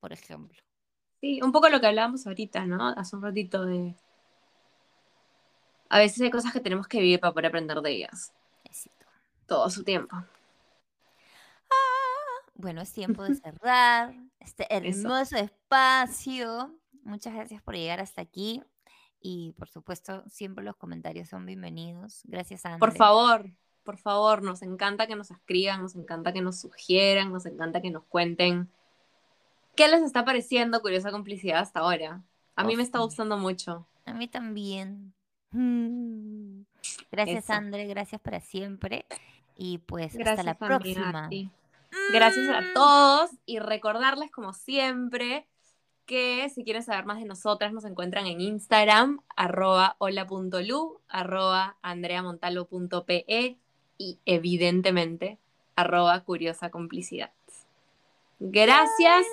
por 0.01 0.13
ejemplo. 0.13 0.66
Sí, 1.27 1.41
un 1.43 1.51
poco 1.51 1.69
lo 1.69 1.81
que 1.81 1.89
hablábamos 1.89 2.25
ahorita, 2.25 2.67
¿no? 2.67 2.87
Hace 2.91 3.17
un 3.17 3.23
ratito 3.23 3.65
de... 3.65 3.97
A 5.89 5.99
veces 5.99 6.21
hay 6.21 6.31
cosas 6.31 6.53
que 6.53 6.61
tenemos 6.61 6.87
que 6.87 7.01
vivir 7.01 7.19
para 7.19 7.33
poder 7.33 7.47
aprender 7.47 7.81
de 7.81 7.91
ellas. 7.91 8.33
Todo 9.49 9.69
su 9.69 9.83
tiempo. 9.83 10.17
Bueno, 12.55 12.81
es 12.81 12.93
tiempo 12.93 13.25
de 13.25 13.35
cerrar 13.35 14.15
este 14.39 14.67
Eso. 14.71 15.01
hermoso 15.01 15.37
espacio. 15.37 16.73
Muchas 17.03 17.35
gracias 17.35 17.61
por 17.61 17.75
llegar 17.75 17.99
hasta 17.99 18.23
aquí. 18.23 18.63
Y 19.21 19.53
por 19.59 19.69
supuesto, 19.69 20.23
siempre 20.29 20.65
los 20.65 20.77
comentarios 20.77 21.29
son 21.29 21.45
bienvenidos. 21.45 22.21
Gracias, 22.23 22.65
André. 22.65 22.79
Por 22.79 22.93
favor, 22.93 23.51
por 23.83 23.99
favor, 23.99 24.45
nos 24.45 24.63
encanta 24.63 25.09
que 25.09 25.17
nos 25.17 25.33
escriban, 25.33 25.83
nos 25.83 25.97
encanta 25.97 26.33
que 26.33 26.41
nos 26.41 26.61
sugieran, 26.61 27.33
nos 27.33 27.47
encanta 27.47 27.83
que 27.83 27.91
nos 27.91 28.05
cuenten 28.05 28.71
qué 29.77 29.89
les 29.89 30.03
está 30.03 30.25
pareciendo 30.25 30.81
Curiosa 30.81 31.11
Complicidad 31.11 31.61
hasta 31.61 31.81
ahora. 31.81 32.23
A 32.57 32.65
mí 32.65 32.77
me 32.77 32.83
está 32.83 32.99
gustando 33.01 33.37
mucho. 33.37 33.87
A 34.07 34.15
mí 34.15 34.29
también. 34.29 35.13
Mm. 35.51 36.63
Gracias, 37.13 37.45
Eso. 37.45 37.53
André. 37.53 37.87
Gracias 37.87 38.21
para 38.21 38.41
siempre. 38.41 39.05
Y 39.57 39.79
pues 39.79 40.15
Gracias, 40.15 40.39
hasta 40.39 40.43
la 40.43 40.55
próxima. 40.55 41.27
a 41.27 41.29
ti. 41.29 41.51
Gracias 42.13 42.49
a 42.49 42.63
todos 42.75 43.31
y 43.47 43.59
recordarles 43.59 44.31
como 44.31 44.53
siempre 44.53 45.47
que 46.05 46.49
si 46.51 46.63
quieren 46.63 46.83
saber 46.83 47.05
más 47.05 47.19
de 47.19 47.25
nosotras 47.25 47.73
nos 47.73 47.85
encuentran 47.85 48.27
en 48.27 48.41
Instagram 48.41 49.21
arroba 49.35 49.97
hola.lu, 49.99 51.01
arroba 51.09 51.77
andreamontalo.pe 51.83 53.57
y 53.99 54.19
evidentemente 54.25 55.39
arroba 55.75 56.21
curiosa 56.21 56.71
complicidad. 56.71 57.33
Gracias 58.39 59.27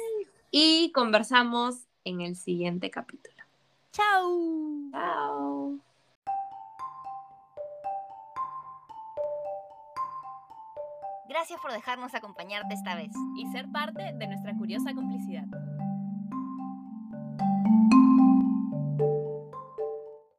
y 0.55 0.91
conversamos 0.91 1.87
en 2.05 2.21
el 2.21 2.35
siguiente 2.35 2.91
capítulo. 2.91 3.35
Chao. 3.91 4.91
Chao. 4.91 5.79
Gracias 11.27 11.59
por 11.59 11.71
dejarnos 11.71 12.13
acompañarte 12.13 12.75
esta 12.75 12.93
vez 12.93 13.11
y 13.35 13.51
ser 13.51 13.67
parte 13.71 14.13
de 14.13 14.27
nuestra 14.27 14.55
curiosa 14.55 14.93
complicidad. 14.93 15.47